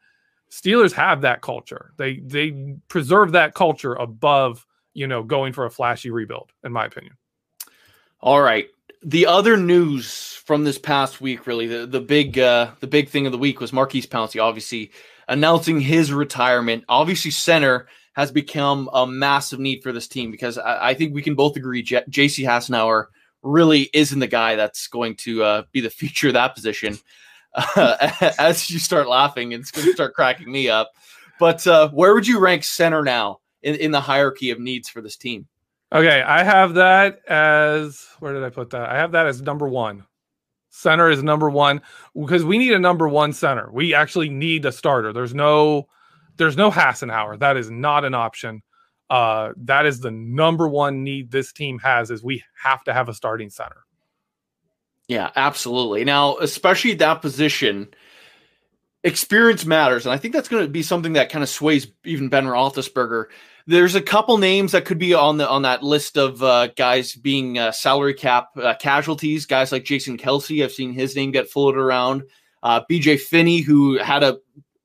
Steelers 0.53 0.93
have 0.93 1.23
that 1.23 1.41
culture. 1.41 1.95
They 1.97 2.19
they 2.19 2.77
preserve 2.89 3.33
that 3.33 3.55
culture 3.55 3.95
above, 3.95 4.67
you 4.93 5.07
know, 5.07 5.23
going 5.23 5.55
for 5.55 5.65
a 5.65 5.71
flashy 5.71 6.11
rebuild, 6.11 6.53
in 6.63 6.73
my 6.73 6.85
opinion. 6.85 7.17
All 8.21 8.43
right. 8.43 8.69
The 9.03 9.27
other 9.27 9.57
news 9.57 10.35
from 10.45 10.63
this 10.63 10.79
past 10.79 11.23
week, 11.23 11.47
really, 11.47 11.67
the, 11.67 11.87
the 11.87 12.01
big 12.01 12.39
uh 12.39 12.73
the 12.81 12.87
big 12.87 13.09
thing 13.09 13.25
of 13.25 13.33
the 13.33 13.39
week 13.39 13.61
was 13.61 13.73
Maurkice 13.73 14.07
Pouncey 14.07 14.43
obviously 14.43 14.93
announcing 15.27 15.81
his 15.81 16.13
retirement. 16.13 16.85
Obviously, 16.87 17.31
center 17.31 17.89
has 18.13 18.31
become 18.31 18.91
a 18.93 19.07
massive 19.07 19.59
need 19.59 19.83
for 19.83 19.91
this 19.91 20.07
team 20.07 20.31
because 20.31 20.59
I, 20.59 20.91
I 20.91 20.95
think 20.95 21.15
we 21.15 21.23
can 21.23 21.35
both 21.35 21.57
agree 21.57 21.83
J- 21.83 22.05
JC 22.11 22.45
Hassenauer 22.45 23.07
really 23.43 23.89
isn't 23.95 24.19
the 24.19 24.27
guy 24.27 24.57
that's 24.57 24.87
going 24.89 25.17
to 25.17 25.43
uh, 25.43 25.63
be 25.73 25.81
the 25.81 25.89
future 26.03 26.29
of 26.29 26.35
that 26.35 26.55
position 26.55 26.99
uh, 27.55 28.33
as 28.39 28.71
you 28.71 28.79
start 28.79 29.09
laughing, 29.09 29.53
it's 29.53 29.71
going 29.71 29.87
to 29.87 29.93
start 29.93 30.15
cracking 30.15 30.51
me 30.51 30.69
up. 30.69 30.93
But 31.39 31.67
uh, 31.67 31.91
where 31.91 32.15
would 32.15 32.27
you 32.27 32.39
rank 32.39 32.65
center 32.65 33.03
now 33.03 33.41
in, 33.63 33.75
in 33.77 33.91
the 33.91 34.01
hierarchy 34.01 34.51
of 34.51 34.61
needs 34.61 34.89
for 34.89 35.01
this 35.01 35.17
team? 35.17 35.47
Okay, 35.93 36.23
I 36.23 36.43
have 36.43 36.75
that 36.75 37.21
as 37.29 38.07
where 38.19 38.33
did 38.33 38.45
I 38.45 38.51
put 38.51 38.71
that? 38.71 38.89
I 38.89 38.97
have 38.97 39.13
that 39.13 39.27
as 39.27 39.43
number 39.43 39.69
one. 39.69 40.07
Center 40.71 41.11
is 41.11 41.23
number 41.23 41.51
one 41.51 41.83
because 42.19 42.45
we 42.45 42.57
need 42.57 42.73
a 42.73 42.79
number 42.79 43.07
one 43.07 43.35
center. 43.35 43.71
We 43.71 43.93
actually 43.93 44.31
need 44.31 44.65
a 44.65 44.73
starter. 44.73 45.13
There's 45.13 45.35
no, 45.35 45.89
there's 46.39 46.57
no 46.57 46.71
Hassenauer. 46.71 47.39
That 47.41 47.59
is 47.59 47.71
not 47.71 48.07
an 48.07 48.15
option. 48.15 48.63
Uh, 49.11 49.53
that 49.59 49.85
is 49.85 50.01
the 50.01 50.11
number 50.11 50.67
one 50.67 51.05
need 51.05 51.31
this 51.31 51.53
team 51.53 51.79
has. 51.81 52.11
Is 52.11 52.25
we 52.25 52.43
have 52.63 52.83
to 52.85 52.95
have 52.95 53.11
a 53.11 53.15
starting 53.15 53.51
center. 53.51 53.85
Yeah, 55.09 55.31
absolutely. 55.37 56.05
Now, 56.05 56.39
especially 56.39 56.95
that 56.95 57.23
position, 57.23 57.89
experience 59.05 59.65
matters, 59.65 60.07
and 60.07 60.13
I 60.13 60.19
think 60.19 60.35
that's 60.35 60.49
going 60.49 60.65
to 60.65 60.71
be 60.71 60.83
something 60.83 61.15
that 61.15 61.31
kind 61.31 61.43
of 61.43 61.49
sways 61.49 61.89
even 62.05 62.29
Ben 62.29 62.47
Roethlisberger. 62.47 63.27
There's 63.67 63.95
a 63.95 64.03
couple 64.03 64.39
names 64.39 64.73
that 64.73 64.85
could 64.85 64.99
be 64.99 65.15
on 65.15 65.39
the 65.39 65.49
on 65.49 65.63
that 65.63 65.83
list 65.83 66.17
of 66.17 66.43
uh, 66.43 66.69
guys 66.69 67.15
being 67.15 67.59
uh, 67.59 67.73
salary 67.73 68.15
cap 68.15 68.49
uh, 68.57 68.75
casualties. 68.75 69.47
Guys 69.47 69.71
like 69.73 69.85
Jason 69.85 70.19
Kelce, 70.19 70.65
I've 70.65 70.73
seen 70.73 70.93
his 70.93 71.15
name 71.15 71.31
get 71.31 71.51
floated 71.51 71.79
around. 71.79 72.23
Uh, 72.63 72.81
BJ 72.91 73.19
Finney, 73.19 73.61
who 73.61 73.99
had 73.99 74.23
a, 74.23 74.39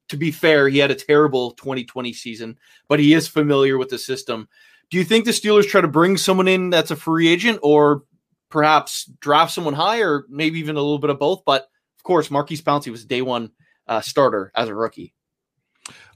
to 0.09 0.17
be 0.17 0.31
fair, 0.31 0.67
he 0.67 0.79
had 0.79 0.91
a 0.91 0.95
terrible 0.95 1.51
2020 1.51 2.11
season, 2.13 2.57
but 2.87 2.99
he 2.99 3.13
is 3.13 3.27
familiar 3.27 3.77
with 3.77 3.89
the 3.89 3.99
system. 3.99 4.47
Do 4.89 4.97
you 4.97 5.03
think 5.03 5.25
the 5.25 5.31
Steelers 5.31 5.67
try 5.67 5.81
to 5.81 5.87
bring 5.87 6.17
someone 6.17 6.47
in 6.47 6.69
that's 6.69 6.91
a 6.91 6.95
free 6.95 7.27
agent, 7.27 7.59
or 7.61 8.03
perhaps 8.49 9.05
draft 9.19 9.53
someone 9.53 9.73
high, 9.73 10.01
or 10.01 10.25
maybe 10.29 10.59
even 10.59 10.75
a 10.75 10.81
little 10.81 10.99
bit 10.99 11.09
of 11.09 11.19
both? 11.19 11.43
But 11.45 11.67
of 11.97 12.03
course, 12.03 12.31
Maurkice 12.31 12.61
Pouncey 12.61 12.91
was 12.91 13.05
day 13.05 13.21
one 13.21 13.51
uh, 13.87 14.01
starter 14.01 14.51
as 14.55 14.69
a 14.69 14.75
rookie. 14.75 15.13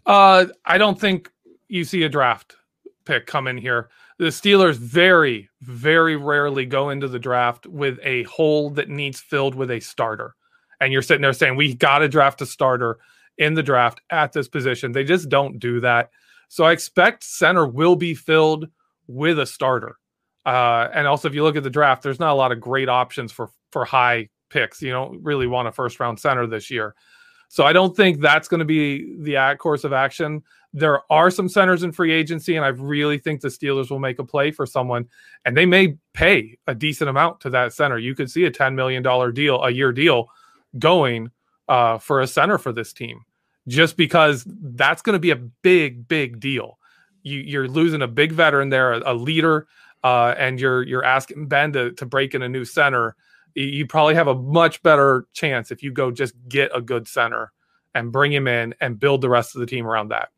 Uh, 0.06 0.46
I 0.66 0.78
don't 0.78 1.00
think 1.00 1.32
you 1.68 1.84
see 1.84 2.04
a 2.04 2.10
draft 2.10 2.56
pick 3.06 3.26
come 3.26 3.48
in 3.48 3.58
here. 3.58 3.90
The 4.18 4.26
Steelers 4.26 4.76
very, 4.76 5.50
very 5.62 6.16
rarely 6.16 6.66
go 6.66 6.90
into 6.90 7.08
the 7.08 7.20
draft 7.20 7.66
with 7.66 7.98
a 8.04 8.24
hole 8.24 8.70
that 8.72 8.90
needs 8.90 9.20
filled 9.20 9.56
with 9.56 9.72
a 9.72 9.80
starter. 9.80 10.36
And 10.80 10.94
you're 10.94 11.02
sitting 11.02 11.22
there 11.22 11.34
saying, 11.34 11.56
we 11.56 11.74
got 11.74 12.00
to 12.00 12.08
draft 12.08 12.42
a 12.42 12.46
starter 12.46 13.00
in 13.38 13.54
the 13.56 13.64
draft 13.64 14.02
at 14.10 14.34
this 14.34 14.48
position. 14.48 14.92
They 14.92 15.04
just 15.04 15.30
don't 15.30 15.60
do 15.60 15.80
that. 15.80 16.12
So 16.50 16.66
I 16.66 16.72
expect 16.72 17.24
center 17.24 17.66
will 17.66 17.96
be 17.96 18.14
filled 18.14 18.68
with 19.08 19.40
a 19.40 19.46
starter. 19.46 19.98
Uh, 20.46 20.88
and 20.94 21.08
also, 21.08 21.28
if 21.28 21.36
you 21.36 21.44
look 21.44 21.56
at 21.56 21.64
the 21.64 21.70
draft, 21.70 22.04
there's 22.04 22.20
not 22.20 22.32
a 22.32 22.36
lot 22.36 22.52
of 22.52 22.60
great 22.60 22.90
options 22.90 23.32
for 23.32 23.50
for 23.72 23.86
high 23.86 24.30
picks. 24.50 24.82
You 24.82 24.92
don't 24.92 25.24
really 25.24 25.48
want 25.48 25.68
a 25.68 25.72
first 25.72 26.00
round 26.00 26.20
center 26.20 26.46
this 26.48 26.70
year. 26.70 26.96
So 27.48 27.66
I 27.66 27.74
don't 27.74 27.96
think 27.96 28.22
that's 28.22 28.48
going 28.48 28.60
to 28.60 28.66
be 28.66 29.18
the 29.18 29.56
course 29.60 29.84
of 29.84 29.92
action. 29.92 30.42
There 30.74 31.02
are 31.12 31.30
some 31.30 31.50
centers 31.50 31.84
in 31.84 31.92
free 31.92 32.14
agency, 32.14 32.56
and 32.56 32.64
I 32.64 32.70
really 32.70 33.18
think 33.18 33.42
the 33.42 33.50
Steelers 33.50 33.90
will 33.90 34.00
make 34.00 34.20
a 34.20 34.24
play 34.24 34.52
for 34.52 34.66
someone, 34.66 35.10
and 35.44 35.58
they 35.58 35.66
may 35.66 35.98
pay 36.14 36.58
a 36.68 36.74
decent 36.74 37.10
amount 37.10 37.42
to 37.42 37.50
that 37.50 37.74
center. 37.74 37.98
You 37.98 38.16
could 38.16 38.32
see 38.32 38.46
a 38.46 38.52
$10 38.52 38.74
million 38.74 39.04
deal, 39.34 39.62
a 39.62 39.70
year 39.70 39.92
deal, 39.92 40.30
going 40.80 41.30
uh, 41.68 41.98
for 41.98 42.22
a 42.22 42.28
center 42.28 42.58
for 42.58 42.72
this 42.72 42.94
team, 42.94 43.26
just 43.68 43.98
because 43.98 44.46
that's 44.48 45.02
going 45.02 45.16
to 45.16 45.20
be 45.20 45.32
a 45.32 45.36
big, 45.36 46.08
big 46.08 46.40
deal. 46.40 46.78
You, 47.24 47.60
are 47.60 47.68
losing 47.68 48.02
a 48.02 48.08
big 48.08 48.32
veteran 48.32 48.70
there, 48.70 48.94
a, 48.94 49.12
a 49.12 49.14
leader, 49.14 49.68
uh, 50.04 50.34
and 50.38 50.60
you're 50.60 50.84
you're 50.84 51.06
asking 51.06 51.48
Ben 51.48 51.74
to, 51.74 51.92
to 51.94 52.06
break 52.06 52.34
in 52.34 52.42
a 52.42 52.50
new 52.50 52.66
center 52.66 53.16
you 53.56 53.86
probably 53.86 54.16
have 54.16 54.28
a 54.28 54.36
much 54.36 54.82
better 54.84 55.28
chance 55.34 55.72
if 55.72 55.84
you 55.84 55.92
go 55.92 56.12
just 56.12 56.34
get 56.48 56.72
a 56.74 56.82
good 56.82 57.08
center 57.08 57.52
and 57.94 58.12
bring 58.12 58.32
him 58.32 58.48
in 58.48 58.74
and 58.80 59.00
build 59.00 59.22
the 59.22 59.30
rest 59.30 59.56
of 59.56 59.60
the 59.60 59.66
team 59.66 59.86
around 59.86 60.10
that. 60.10 60.30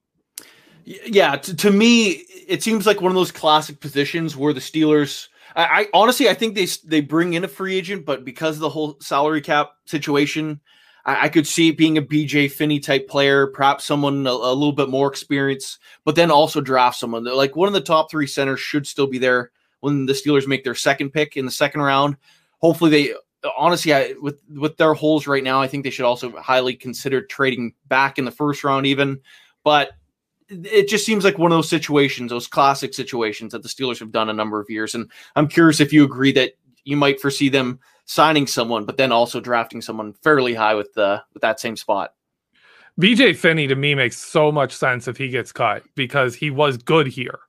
Yeah, 0.85 1.35
to, 1.37 1.55
to 1.55 1.71
me, 1.71 2.23
it 2.47 2.61
seems 2.61 2.85
like 2.85 2.99
one 2.99 3.11
of 3.11 3.15
those 3.15 3.31
classic 3.31 3.79
positions 3.79 4.35
where 4.35 4.53
the 4.53 4.59
Steelers. 4.59 5.29
I, 5.55 5.63
I, 5.63 5.87
honestly, 5.93 6.27
I 6.27 6.33
think 6.33 6.55
they 6.55 6.67
they 6.83 6.99
bring 6.99 7.35
in 7.35 7.43
a 7.45 7.47
free 7.47 7.75
agent, 7.75 8.05
but 8.05 8.25
because 8.25 8.55
of 8.55 8.61
the 8.61 8.69
whole 8.69 8.97
salary 8.99 9.39
cap 9.39 9.71
situation, 9.85 10.59
I, 11.05 11.25
I 11.25 11.29
could 11.29 11.47
see 11.47 11.69
it 11.69 11.77
being 11.77 11.97
a 11.97 12.01
BJ 12.01 12.51
Finney 12.51 12.79
type 12.79 13.07
player, 13.07 13.47
perhaps 13.47 13.85
someone 13.85 14.25
a, 14.27 14.31
a 14.31 14.53
little 14.53 14.73
bit 14.73 14.89
more 14.89 15.07
experienced, 15.07 15.79
but 16.05 16.15
then 16.15 16.31
also 16.31 16.61
draft 16.61 16.97
someone. 16.99 17.23
Like 17.23 17.55
one 17.55 17.67
of 17.67 17.73
the 17.73 17.81
top 17.81 18.09
three 18.09 18.27
centers 18.27 18.59
should 18.59 18.87
still 18.87 19.07
be 19.07 19.17
there 19.17 19.51
when 19.81 20.05
the 20.05 20.13
Steelers 20.13 20.47
make 20.47 20.63
their 20.63 20.75
second 20.75 21.11
pick 21.11 21.35
in 21.37 21.45
the 21.45 21.51
second 21.51 21.81
round. 21.81 22.17
Hopefully 22.59 22.91
they 22.91 23.13
honestly 23.57 23.93
I, 23.93 24.15
with 24.21 24.41
with 24.49 24.77
their 24.77 24.93
holes 24.93 25.27
right 25.27 25.43
now 25.43 25.61
i 25.61 25.67
think 25.67 25.83
they 25.83 25.89
should 25.89 26.05
also 26.05 26.31
highly 26.37 26.75
consider 26.75 27.21
trading 27.21 27.73
back 27.87 28.17
in 28.17 28.25
the 28.25 28.31
first 28.31 28.63
round 28.63 28.85
even. 28.85 29.19
But 29.63 29.91
it 30.49 30.87
just 30.87 31.05
seems 31.05 31.23
like 31.23 31.37
one 31.37 31.51
of 31.51 31.57
those 31.57 31.69
situations 31.69 32.29
those 32.29 32.47
classic 32.47 32.93
situations 32.93 33.51
that 33.51 33.63
the 33.63 33.69
steelers 33.69 33.99
have 33.99 34.11
done 34.11 34.29
a 34.29 34.33
number 34.33 34.59
of 34.59 34.69
years. 34.69 34.95
And 34.95 35.09
i'm 35.35 35.47
curious 35.47 35.79
if 35.79 35.91
you 35.91 36.03
agree 36.03 36.31
that 36.33 36.53
you 36.85 36.97
might 36.97 37.21
foresee 37.21 37.49
them 37.49 37.79
signing 38.05 38.47
someone 38.47 38.85
but 38.85 38.97
then 38.97 39.11
also 39.11 39.39
drafting 39.39 39.81
someone 39.81 40.13
fairly 40.23 40.53
high 40.53 40.75
with 40.75 40.93
the 40.93 41.21
with 41.33 41.41
that 41.41 41.59
same 41.59 41.75
spot 41.75 42.13
bj 42.99 43.35
finney 43.35 43.67
to 43.67 43.75
me 43.75 43.95
makes 43.95 44.17
so 44.17 44.51
much 44.51 44.73
sense 44.73 45.07
if 45.07 45.17
he 45.17 45.29
gets 45.29 45.51
cut 45.51 45.83
because 45.95 46.35
he 46.35 46.49
was 46.49 46.77
good 46.77 47.07
here 47.07 47.39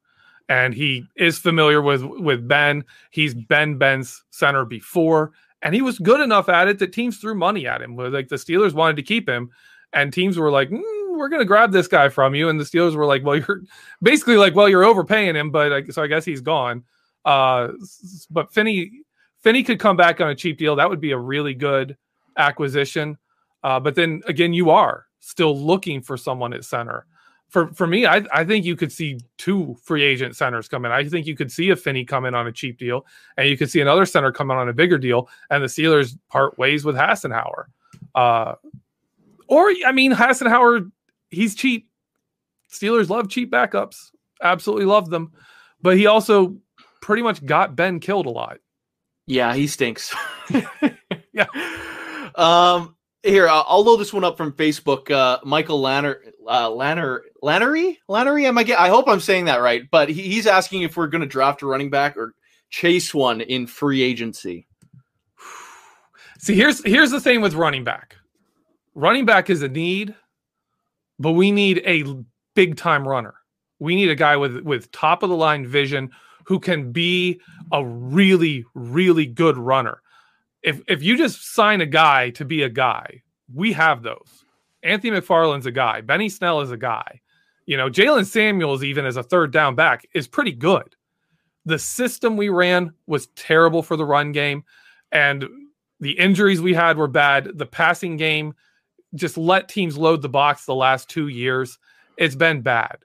and 0.48 0.74
he 0.74 1.06
is 1.16 1.38
familiar 1.38 1.80
with 1.80 2.02
with 2.02 2.46
Ben. 2.46 2.84
He's 3.10 3.34
been 3.34 3.78
Ben's 3.78 4.24
center 4.30 4.64
before, 4.64 5.32
and 5.62 5.74
he 5.74 5.82
was 5.82 5.98
good 5.98 6.20
enough 6.20 6.48
at 6.48 6.68
it 6.68 6.78
that 6.78 6.92
teams 6.92 7.18
threw 7.18 7.34
money 7.34 7.66
at 7.66 7.82
him. 7.82 7.96
Like 7.96 8.28
the 8.28 8.36
Steelers 8.36 8.72
wanted 8.72 8.96
to 8.96 9.02
keep 9.02 9.28
him, 9.28 9.50
and 9.92 10.12
teams 10.12 10.36
were 10.36 10.50
like, 10.50 10.70
mm, 10.70 10.82
"We're 11.16 11.28
going 11.28 11.40
to 11.40 11.46
grab 11.46 11.72
this 11.72 11.88
guy 11.88 12.08
from 12.08 12.34
you," 12.34 12.48
and 12.48 12.60
the 12.60 12.64
Steelers 12.64 12.94
were 12.94 13.06
like, 13.06 13.24
"Well, 13.24 13.36
you're 13.36 13.62
basically 14.02 14.36
like, 14.36 14.54
well, 14.54 14.68
you're 14.68 14.84
overpaying 14.84 15.36
him, 15.36 15.50
but 15.50 15.92
so 15.92 16.02
I 16.02 16.06
guess 16.06 16.24
he's 16.24 16.40
gone." 16.40 16.84
Uh, 17.24 17.68
but 18.30 18.52
Finney 18.52 19.04
Finney 19.44 19.62
could 19.62 19.78
come 19.78 19.96
back 19.96 20.20
on 20.20 20.30
a 20.30 20.34
cheap 20.34 20.58
deal. 20.58 20.74
That 20.74 20.90
would 20.90 21.00
be 21.00 21.12
a 21.12 21.18
really 21.18 21.54
good 21.54 21.96
acquisition. 22.36 23.16
Uh, 23.62 23.78
but 23.78 23.94
then 23.94 24.22
again, 24.26 24.52
you 24.52 24.70
are 24.70 25.06
still 25.20 25.56
looking 25.56 26.02
for 26.02 26.16
someone 26.16 26.52
at 26.52 26.64
center 26.64 27.06
for 27.54 27.72
for 27.72 27.86
me, 27.86 28.04
I 28.04 28.24
I 28.32 28.44
think 28.44 28.64
you 28.64 28.74
could 28.74 28.90
see 28.90 29.20
two 29.38 29.76
free 29.80 30.02
agent 30.02 30.34
centers 30.34 30.68
come 30.68 30.84
in. 30.84 30.90
I 30.90 31.08
think 31.08 31.24
you 31.24 31.36
could 31.36 31.52
see 31.52 31.70
a 31.70 31.76
Finney 31.76 32.04
come 32.04 32.24
in 32.24 32.34
on 32.34 32.48
a 32.48 32.52
cheap 32.52 32.78
deal, 32.78 33.06
and 33.36 33.48
you 33.48 33.56
could 33.56 33.70
see 33.70 33.80
another 33.80 34.06
center 34.06 34.32
come 34.32 34.50
in 34.50 34.56
on 34.56 34.68
a 34.68 34.72
bigger 34.72 34.98
deal, 34.98 35.28
and 35.50 35.62
the 35.62 35.68
Steelers 35.68 36.18
part 36.28 36.58
ways 36.58 36.84
with 36.84 36.96
Hassenauer. 36.96 37.66
Uh, 38.12 38.54
or 39.46 39.72
I 39.86 39.92
mean, 39.92 40.12
Hassenauer, 40.12 40.90
he's 41.30 41.54
cheap. 41.54 41.88
Steelers 42.72 43.08
love 43.08 43.28
cheap 43.28 43.52
backups, 43.52 44.10
absolutely 44.42 44.86
love 44.86 45.08
them, 45.10 45.30
but 45.80 45.96
he 45.96 46.06
also 46.06 46.56
pretty 47.00 47.22
much 47.22 47.46
got 47.46 47.76
Ben 47.76 48.00
killed 48.00 48.26
a 48.26 48.30
lot. 48.30 48.58
Yeah, 49.26 49.54
he 49.54 49.66
stinks. 49.66 50.14
yeah. 51.32 51.46
Um, 52.34 52.96
here, 53.22 53.48
I'll 53.48 53.84
load 53.84 53.96
this 53.96 54.12
one 54.12 54.24
up 54.24 54.36
from 54.36 54.52
Facebook. 54.52 55.10
Uh, 55.10 55.38
Michael 55.44 55.80
Lanner, 55.80 56.20
uh, 56.46 56.70
Lanner, 56.70 57.22
Lannery, 57.42 57.96
Lannery. 58.08 58.44
Am 58.44 58.58
I 58.58 58.64
get? 58.64 58.78
I 58.78 58.88
hope 58.88 59.08
I'm 59.08 59.20
saying 59.20 59.46
that 59.46 59.62
right. 59.62 59.82
But 59.90 60.10
he, 60.10 60.22
he's 60.22 60.46
asking 60.46 60.82
if 60.82 60.96
we're 60.96 61.06
going 61.06 61.22
to 61.22 61.26
draft 61.26 61.62
a 61.62 61.66
running 61.66 61.88
back 61.88 62.16
or 62.16 62.34
chase 62.68 63.14
one 63.14 63.40
in 63.40 63.66
free 63.66 64.02
agency. 64.02 64.66
See, 66.38 66.54
here's 66.54 66.84
here's 66.84 67.10
the 67.10 67.20
thing 67.20 67.40
with 67.40 67.54
running 67.54 67.84
back. 67.84 68.16
Running 68.94 69.24
back 69.24 69.48
is 69.48 69.62
a 69.62 69.68
need, 69.68 70.14
but 71.18 71.32
we 71.32 71.50
need 71.50 71.82
a 71.86 72.04
big 72.54 72.76
time 72.76 73.08
runner. 73.08 73.34
We 73.78 73.94
need 73.96 74.10
a 74.10 74.14
guy 74.14 74.36
with 74.36 74.58
with 74.58 74.92
top 74.92 75.22
of 75.22 75.30
the 75.30 75.36
line 75.36 75.66
vision 75.66 76.10
who 76.46 76.58
can 76.58 76.92
be 76.92 77.40
a 77.72 77.84
really 77.84 78.64
really 78.74 79.26
good 79.26 79.56
runner 79.56 80.00
if 80.64 80.80
if 80.88 81.02
you 81.02 81.16
just 81.16 81.54
sign 81.54 81.80
a 81.80 81.86
guy 81.86 82.30
to 82.30 82.44
be 82.44 82.62
a 82.62 82.68
guy, 82.68 83.22
we 83.54 83.72
have 83.74 84.02
those. 84.02 84.44
Anthony 84.82 85.12
McFarland's 85.16 85.66
a 85.66 85.70
guy. 85.70 86.00
Benny 86.00 86.28
Snell 86.28 86.62
is 86.62 86.70
a 86.70 86.76
guy. 86.76 87.20
You 87.66 87.76
know, 87.76 87.88
Jaylen 87.88 88.26
Samuels, 88.26 88.82
even 88.82 89.06
as 89.06 89.16
a 89.16 89.22
third 89.22 89.52
down 89.52 89.74
back, 89.74 90.06
is 90.14 90.26
pretty 90.26 90.52
good. 90.52 90.96
The 91.66 91.78
system 91.78 92.36
we 92.36 92.48
ran 92.48 92.92
was 93.06 93.28
terrible 93.28 93.82
for 93.82 93.96
the 93.96 94.04
run 94.04 94.32
game, 94.32 94.64
and 95.12 95.46
the 96.00 96.18
injuries 96.18 96.60
we 96.60 96.74
had 96.74 96.96
were 96.96 97.08
bad. 97.08 97.50
The 97.54 97.66
passing 97.66 98.16
game 98.16 98.54
just 99.14 99.38
let 99.38 99.68
teams 99.68 99.96
load 99.96 100.22
the 100.22 100.28
box 100.28 100.64
the 100.64 100.74
last 100.74 101.08
two 101.08 101.28
years. 101.28 101.78
It's 102.16 102.34
been 102.34 102.62
bad. 102.62 102.98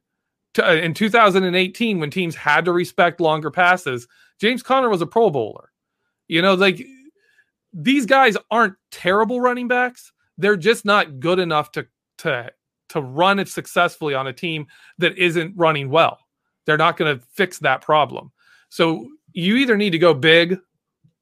Uh, 0.58 0.74
in 0.74 0.94
2018, 0.94 2.00
when 2.00 2.10
teams 2.10 2.36
had 2.36 2.66
to 2.66 2.72
respect 2.72 3.20
longer 3.20 3.52
passes, 3.52 4.08
James 4.42 4.64
Conner 4.64 4.90
was 4.90 5.02
a 5.02 5.06
Pro 5.06 5.30
Bowler. 5.30 5.72
You 6.28 6.42
know, 6.42 6.54
like 6.56 6.84
these 7.74 8.06
guys 8.06 8.36
aren't 8.50 8.76
terrible 8.92 9.42
running 9.42 9.68
backs. 9.68 10.12
They're 10.38 10.58
just 10.58 10.86
not 10.86 11.20
good 11.20 11.40
enough 11.40 11.72
to 11.74 11.88
to 12.20 12.52
to 12.90 13.02
run 13.02 13.40
it 13.40 13.48
successfully 13.48 14.16
on 14.16 14.28
a 14.28 14.34
team 14.34 14.66
that 14.98 15.18
isn't 15.18 15.56
running 15.56 15.90
well. 15.90 16.20
They're 16.66 16.78
not 16.78 16.98
going 16.98 17.18
to 17.18 17.26
fix 17.34 17.60
that 17.60 17.82
problem. 17.82 18.32
So 18.70 19.08
you 19.34 19.58
either 19.58 19.78
need 19.78 19.92
to 19.92 20.00
go 20.00 20.14
big 20.14 20.60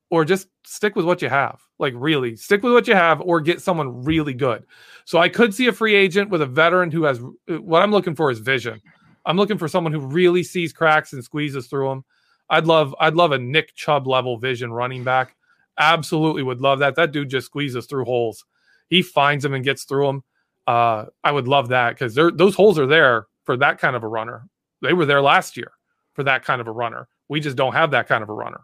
or 0.09 0.23
just 0.23 0.47
stick 0.65 0.95
with 0.95 1.05
what 1.05 1.21
you 1.21 1.29
have. 1.29 1.61
Like 1.79 1.93
really, 1.95 2.35
stick 2.35 2.63
with 2.63 2.73
what 2.73 2.87
you 2.87 2.95
have 2.95 3.21
or 3.21 3.39
get 3.41 3.61
someone 3.61 4.03
really 4.03 4.33
good. 4.33 4.65
So 5.05 5.19
I 5.19 5.29
could 5.29 5.53
see 5.53 5.67
a 5.67 5.73
free 5.73 5.95
agent 5.95 6.29
with 6.29 6.41
a 6.41 6.45
veteran 6.45 6.91
who 6.91 7.03
has 7.03 7.21
what 7.47 7.83
I'm 7.83 7.91
looking 7.91 8.15
for 8.15 8.31
is 8.31 8.39
vision. 8.39 8.81
I'm 9.27 9.37
looking 9.37 9.59
for 9.59 9.67
someone 9.67 9.93
who 9.93 9.99
really 9.99 10.41
sees 10.41 10.73
cracks 10.73 11.13
and 11.13 11.23
squeezes 11.23 11.67
through 11.67 11.89
them. 11.89 12.05
I'd 12.49 12.65
love 12.65 12.95
I'd 12.99 13.13
love 13.13 13.33
a 13.33 13.37
Nick 13.37 13.75
Chubb 13.75 14.07
level 14.07 14.37
vision 14.37 14.73
running 14.73 15.03
back 15.03 15.35
absolutely 15.77 16.43
would 16.43 16.61
love 16.61 16.79
that. 16.79 16.95
That 16.95 17.11
dude 17.11 17.29
just 17.29 17.47
squeezes 17.47 17.85
through 17.85 18.05
holes. 18.05 18.45
He 18.89 19.01
finds 19.01 19.43
them 19.43 19.53
and 19.53 19.63
gets 19.63 19.83
through 19.83 20.07
them. 20.07 20.23
Uh, 20.65 21.05
I 21.23 21.31
would 21.31 21.47
love 21.47 21.69
that 21.69 21.91
because 21.91 22.15
those 22.15 22.55
holes 22.55 22.77
are 22.77 22.87
there 22.87 23.27
for 23.45 23.57
that 23.57 23.79
kind 23.79 23.95
of 23.95 24.03
a 24.03 24.07
runner. 24.07 24.47
They 24.81 24.93
were 24.93 25.05
there 25.05 25.21
last 25.21 25.57
year 25.57 25.71
for 26.13 26.23
that 26.23 26.43
kind 26.43 26.59
of 26.59 26.67
a 26.67 26.71
runner. 26.71 27.07
We 27.29 27.39
just 27.39 27.55
don't 27.55 27.73
have 27.73 27.91
that 27.91 28.07
kind 28.07 28.23
of 28.23 28.29
a 28.29 28.33
runner. 28.33 28.61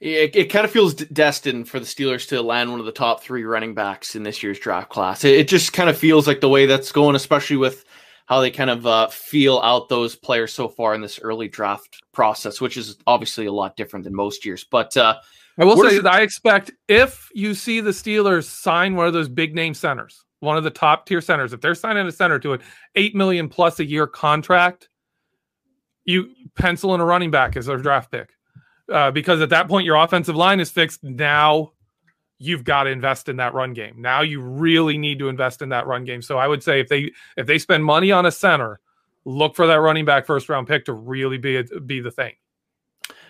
It, 0.00 0.34
it 0.34 0.44
kind 0.46 0.64
of 0.64 0.70
feels 0.70 0.94
d- 0.94 1.06
destined 1.12 1.68
for 1.68 1.78
the 1.78 1.84
Steelers 1.84 2.26
to 2.28 2.40
land 2.40 2.70
one 2.70 2.80
of 2.80 2.86
the 2.86 2.92
top 2.92 3.22
three 3.22 3.44
running 3.44 3.74
backs 3.74 4.16
in 4.16 4.22
this 4.22 4.42
year's 4.42 4.58
draft 4.58 4.88
class. 4.88 5.24
It, 5.24 5.34
it 5.40 5.48
just 5.48 5.74
kind 5.74 5.90
of 5.90 5.98
feels 5.98 6.26
like 6.26 6.40
the 6.40 6.48
way 6.48 6.64
that's 6.64 6.90
going, 6.90 7.16
especially 7.16 7.58
with 7.58 7.84
how 8.30 8.40
they 8.40 8.50
kind 8.50 8.70
of 8.70 8.86
uh, 8.86 9.08
feel 9.08 9.58
out 9.64 9.88
those 9.88 10.14
players 10.14 10.52
so 10.52 10.68
far 10.68 10.94
in 10.94 11.00
this 11.00 11.18
early 11.18 11.48
draft 11.48 12.00
process, 12.12 12.60
which 12.60 12.76
is 12.76 12.96
obviously 13.08 13.46
a 13.46 13.52
lot 13.52 13.76
different 13.76 14.04
than 14.04 14.14
most 14.14 14.46
years. 14.46 14.62
But 14.62 14.96
uh, 14.96 15.16
I 15.58 15.64
will 15.64 15.76
say 15.76 15.98
that 15.98 16.14
I 16.14 16.20
expect 16.20 16.70
if 16.86 17.28
you 17.34 17.54
see 17.54 17.80
the 17.80 17.90
Steelers 17.90 18.44
sign 18.44 18.94
one 18.94 19.08
of 19.08 19.12
those 19.12 19.28
big 19.28 19.52
name 19.56 19.74
centers, 19.74 20.24
one 20.38 20.56
of 20.56 20.62
the 20.62 20.70
top 20.70 21.06
tier 21.06 21.20
centers, 21.20 21.52
if 21.52 21.60
they're 21.60 21.74
signing 21.74 22.06
a 22.06 22.12
center 22.12 22.38
to 22.38 22.52
an 22.52 22.60
eight 22.94 23.16
million 23.16 23.48
plus 23.48 23.80
a 23.80 23.84
year 23.84 24.06
contract, 24.06 24.88
you 26.04 26.30
pencil 26.54 26.94
in 26.94 27.00
a 27.00 27.04
running 27.04 27.32
back 27.32 27.56
as 27.56 27.66
their 27.66 27.78
draft 27.78 28.12
pick. 28.12 28.30
Uh, 28.88 29.10
because 29.10 29.40
at 29.40 29.50
that 29.50 29.66
point 29.66 29.84
your 29.84 29.96
offensive 29.96 30.36
line 30.36 30.60
is 30.60 30.70
fixed. 30.70 31.02
Now 31.02 31.72
you've 32.40 32.64
got 32.64 32.84
to 32.84 32.90
invest 32.90 33.28
in 33.28 33.36
that 33.36 33.54
run 33.54 33.74
game. 33.74 33.94
Now 33.98 34.22
you 34.22 34.40
really 34.40 34.98
need 34.98 35.20
to 35.20 35.28
invest 35.28 35.62
in 35.62 35.68
that 35.68 35.86
run 35.86 36.04
game. 36.04 36.22
So 36.22 36.38
I 36.38 36.48
would 36.48 36.62
say 36.62 36.80
if 36.80 36.88
they 36.88 37.12
if 37.36 37.46
they 37.46 37.58
spend 37.58 37.84
money 37.84 38.10
on 38.10 38.26
a 38.26 38.32
center, 38.32 38.80
look 39.24 39.54
for 39.54 39.66
that 39.68 39.76
running 39.76 40.06
back 40.06 40.26
first 40.26 40.48
round 40.48 40.66
pick 40.66 40.86
to 40.86 40.92
really 40.92 41.38
be 41.38 41.62
be 41.86 42.00
the 42.00 42.10
thing. 42.10 42.32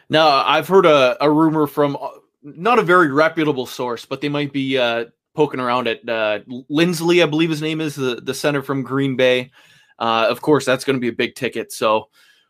Now, 0.09 0.45
I've 0.45 0.67
heard 0.67 0.87
a, 0.87 1.23
a 1.23 1.31
rumor 1.31 1.67
from 1.67 1.97
uh, 2.01 2.09
not 2.43 2.79
a 2.79 2.83
very 2.83 3.13
reputable 3.13 3.67
source, 3.67 4.07
but 4.07 4.21
they 4.21 4.29
might 4.29 4.53
be 4.53 4.79
uh, 4.79 5.07
poking 5.35 5.61
around 5.61 5.89
at 5.89 6.09
uh, 6.09 6.41
Linsley, 6.71 7.23
I 7.23 7.27
believe 7.27 7.51
his 7.51 7.63
name 7.63 7.81
is, 7.81 7.95
the, 7.95 8.17
the 8.17 8.35
center 8.35 8.63
from 8.63 8.83
Green 8.83 9.17
Bay. 9.17 9.51
Uh, 9.99 10.27
of 10.29 10.41
course, 10.41 10.65
that's 10.65 10.85
going 10.85 10.97
to 10.97 11.01
be 11.01 11.09
a 11.09 11.13
big 11.13 11.35
ticket. 11.35 11.73
So 11.73 12.09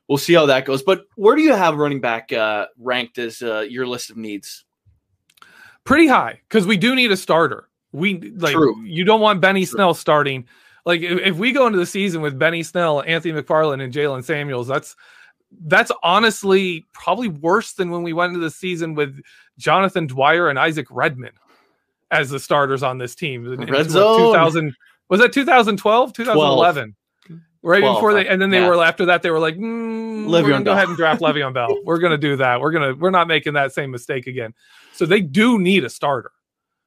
we'll 0.09 0.19
see 0.19 0.35
how 0.35 0.47
that 0.47 0.65
goes. 0.65 0.83
But 0.83 1.05
where 1.17 1.37
do 1.37 1.43
you 1.43 1.55
have 1.55 1.77
running 1.77 2.01
back 2.01 2.33
uh, 2.33 2.67
ranked 2.79 3.19
as 3.19 3.43
uh, 3.43 3.61
your 3.61 3.87
list 3.87 4.11
of 4.11 4.17
needs? 4.17 4.65
Pretty 5.85 6.07
high 6.07 6.41
because 6.49 6.67
we 6.67 6.77
do 6.77 6.95
need 6.95 7.11
a 7.11 7.17
starter. 7.17 7.69
We 7.93 8.33
like 8.37 8.53
True. 8.53 8.81
you 8.85 9.05
don't 9.05 9.21
want 9.21 9.41
Benny 9.41 9.65
Snell 9.65 9.95
starting. 9.95 10.47
Like 10.87 11.01
if, 11.01 11.19
if 11.21 11.37
we 11.37 11.53
go 11.53 11.67
into 11.67 11.79
the 11.79 11.87
season 11.87 12.23
with 12.23 12.39
Benny 12.39 12.63
Snell, 12.63 13.03
Anthony 13.03 13.41
McFarland, 13.41 13.83
and 13.83 13.93
Jaylen 13.93 14.25
Samuels, 14.25 14.69
that's 14.69 14.95
that's 15.67 15.91
honestly 16.03 16.87
probably 16.93 17.29
worse 17.29 17.73
than 17.73 17.91
when 17.91 18.03
we 18.03 18.13
went 18.13 18.35
into 18.35 18.45
the 18.45 18.51
season 18.51 18.95
with 18.95 19.21
Jonathan 19.59 20.07
Dwyer 20.07 20.49
and 20.49 20.59
Isaac 20.59 20.87
Redman 20.91 21.33
as 22.11 22.31
the 22.31 22.39
starters 22.39 22.83
on 22.83 22.99
this 22.99 23.15
team. 23.15 23.47
In- 23.47 23.63
in 23.63 23.71
Red 23.71 23.87
what, 23.87 23.91
zone. 23.91 24.33
2000 24.33 24.75
was 25.09 25.21
that 25.21 25.33
2012, 25.33 26.13
2011? 26.13 26.95
Right 27.63 27.81
12, 27.81 27.97
before 27.97 28.15
they, 28.15 28.27
and 28.27 28.41
then 28.41 28.49
they 28.49 28.61
yeah. 28.61 28.69
were 28.69 28.83
after 28.83 29.07
that 29.07 29.23
they 29.23 29.31
were 29.31 29.39
like, 29.39 29.57
mm, 29.57 30.31
we're 30.31 30.43
gonna 30.43 30.59
go 30.59 30.65
Bell. 30.65 30.75
ahead 30.75 30.89
and 30.89 30.97
draft 30.97 31.21
Le'Veon 31.21 31.53
Bell. 31.53 31.77
We're 31.85 31.99
gonna 31.99 32.17
do 32.17 32.37
that. 32.37 32.61
We're 32.61 32.71
gonna 32.71 32.95
we're 32.95 33.11
not 33.11 33.29
making 33.29 33.53
that 33.55 33.73
same 33.73 33.91
mistake 33.91 34.27
again. 34.27 34.55
So 34.93 35.05
they 35.05 35.21
do 35.21 35.59
need 35.59 35.85
a 35.85 35.91
starter. 35.91 36.33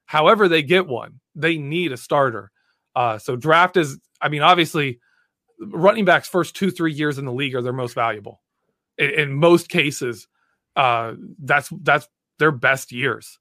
However, 0.05 0.47
they 0.47 0.63
get 0.63 0.87
one, 0.87 1.19
they 1.35 1.57
need 1.57 1.91
a 1.91 1.97
starter. 1.97 2.51
Uh, 2.95 3.17
so 3.17 3.35
draft 3.35 3.77
is, 3.77 3.99
I 4.21 4.29
mean, 4.29 4.41
obviously, 4.41 4.99
running 5.59 6.05
backs 6.05 6.27
first 6.27 6.55
two 6.55 6.71
three 6.71 6.93
years 6.93 7.17
in 7.17 7.25
the 7.25 7.31
league 7.31 7.55
are 7.55 7.61
their 7.61 7.73
most 7.73 7.93
valuable. 7.93 8.41
In, 8.97 9.09
in 9.11 9.33
most 9.33 9.69
cases, 9.69 10.27
uh, 10.75 11.13
that's 11.39 11.69
that's 11.81 12.07
their 12.39 12.51
best 12.51 12.91
years, 12.91 13.37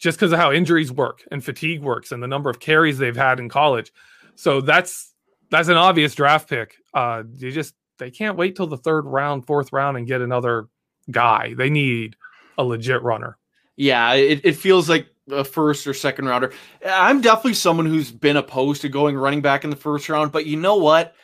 just 0.00 0.18
because 0.18 0.32
of 0.32 0.40
how 0.40 0.50
injuries 0.50 0.90
work 0.90 1.22
and 1.30 1.44
fatigue 1.44 1.82
works 1.82 2.10
and 2.10 2.22
the 2.22 2.28
number 2.28 2.50
of 2.50 2.58
carries 2.58 2.98
they've 2.98 3.16
had 3.16 3.38
in 3.38 3.48
college. 3.48 3.92
So 4.34 4.60
that's 4.60 5.13
that's 5.50 5.68
an 5.68 5.76
obvious 5.76 6.14
draft 6.14 6.48
pick. 6.48 6.76
Uh, 6.92 7.22
you 7.36 7.50
just 7.50 7.74
they 7.98 8.10
can't 8.10 8.36
wait 8.36 8.56
till 8.56 8.66
the 8.66 8.76
third 8.76 9.02
round, 9.02 9.46
fourth 9.46 9.72
round, 9.72 9.96
and 9.96 10.06
get 10.06 10.20
another 10.20 10.68
guy. 11.10 11.54
They 11.54 11.70
need 11.70 12.16
a 12.58 12.64
legit 12.64 13.02
runner. 13.02 13.38
Yeah, 13.76 14.14
it, 14.14 14.40
it 14.44 14.56
feels 14.56 14.88
like 14.88 15.08
a 15.30 15.44
first 15.44 15.86
or 15.86 15.94
second 15.94 16.26
rounder. 16.26 16.52
I'm 16.86 17.20
definitely 17.20 17.54
someone 17.54 17.86
who's 17.86 18.12
been 18.12 18.36
opposed 18.36 18.82
to 18.82 18.88
going 18.88 19.16
running 19.16 19.42
back 19.42 19.64
in 19.64 19.70
the 19.70 19.76
first 19.76 20.08
round, 20.08 20.32
but 20.32 20.46
you 20.46 20.56
know 20.56 20.76
what? 20.76 21.14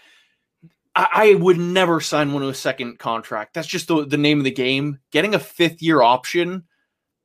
I, 0.95 1.09
I 1.13 1.35
would 1.35 1.59
never 1.59 2.01
sign 2.01 2.33
one 2.33 2.43
to 2.43 2.49
a 2.49 2.55
second 2.55 2.99
contract. 2.99 3.55
That's 3.55 3.69
just 3.69 3.89
the, 3.89 4.07
the 4.07 4.17
name 4.17 4.39
of 4.39 4.45
the 4.45 4.51
game. 4.51 4.99
Getting 5.13 5.35
a 5.35 5.39
fifth 5.39 5.83
year 5.83 6.03
option, 6.03 6.65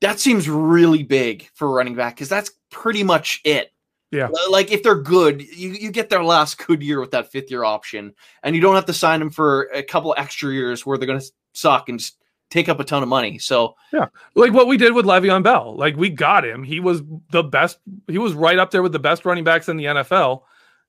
that 0.01 0.19
seems 0.19 0.49
really 0.49 1.03
big 1.03 1.49
for 1.53 1.67
a 1.67 1.71
running 1.71 1.95
back 1.95 2.15
because 2.15 2.29
that's 2.29 2.51
pretty 2.69 3.03
much 3.03 3.41
it. 3.43 3.71
Yeah. 4.11 4.27
Uh, 4.27 4.51
like 4.51 4.71
if 4.71 4.83
they're 4.83 4.95
good, 4.95 5.41
you, 5.41 5.71
you 5.71 5.91
get 5.91 6.09
their 6.09 6.23
last 6.23 6.65
good 6.65 6.81
year 6.83 6.99
with 6.99 7.11
that 7.11 7.31
fifth 7.31 7.51
year 7.51 7.63
option, 7.63 8.13
and 8.43 8.55
you 8.55 8.61
don't 8.61 8.75
have 8.75 8.85
to 8.85 8.93
sign 8.93 9.19
them 9.19 9.29
for 9.29 9.63
a 9.73 9.83
couple 9.83 10.13
extra 10.17 10.51
years 10.51 10.85
where 10.85 10.97
they're 10.97 11.07
going 11.07 11.19
to 11.19 11.31
suck 11.53 11.89
and 11.89 12.11
take 12.49 12.69
up 12.69 12.79
a 12.79 12.83
ton 12.83 13.03
of 13.03 13.09
money. 13.09 13.39
So 13.39 13.75
yeah, 13.91 14.07
like 14.35 14.53
what 14.53 14.67
we 14.67 14.77
did 14.77 14.93
with 14.93 15.05
Le'Veon 15.05 15.43
Bell. 15.43 15.75
Like 15.75 15.95
we 15.95 16.09
got 16.09 16.45
him. 16.45 16.63
He 16.63 16.79
was 16.79 17.01
the 17.31 17.43
best. 17.43 17.79
He 18.07 18.17
was 18.17 18.33
right 18.33 18.59
up 18.59 18.71
there 18.71 18.83
with 18.83 18.91
the 18.91 18.99
best 18.99 19.25
running 19.25 19.43
backs 19.43 19.69
in 19.69 19.77
the 19.77 19.85
NFL. 19.85 20.43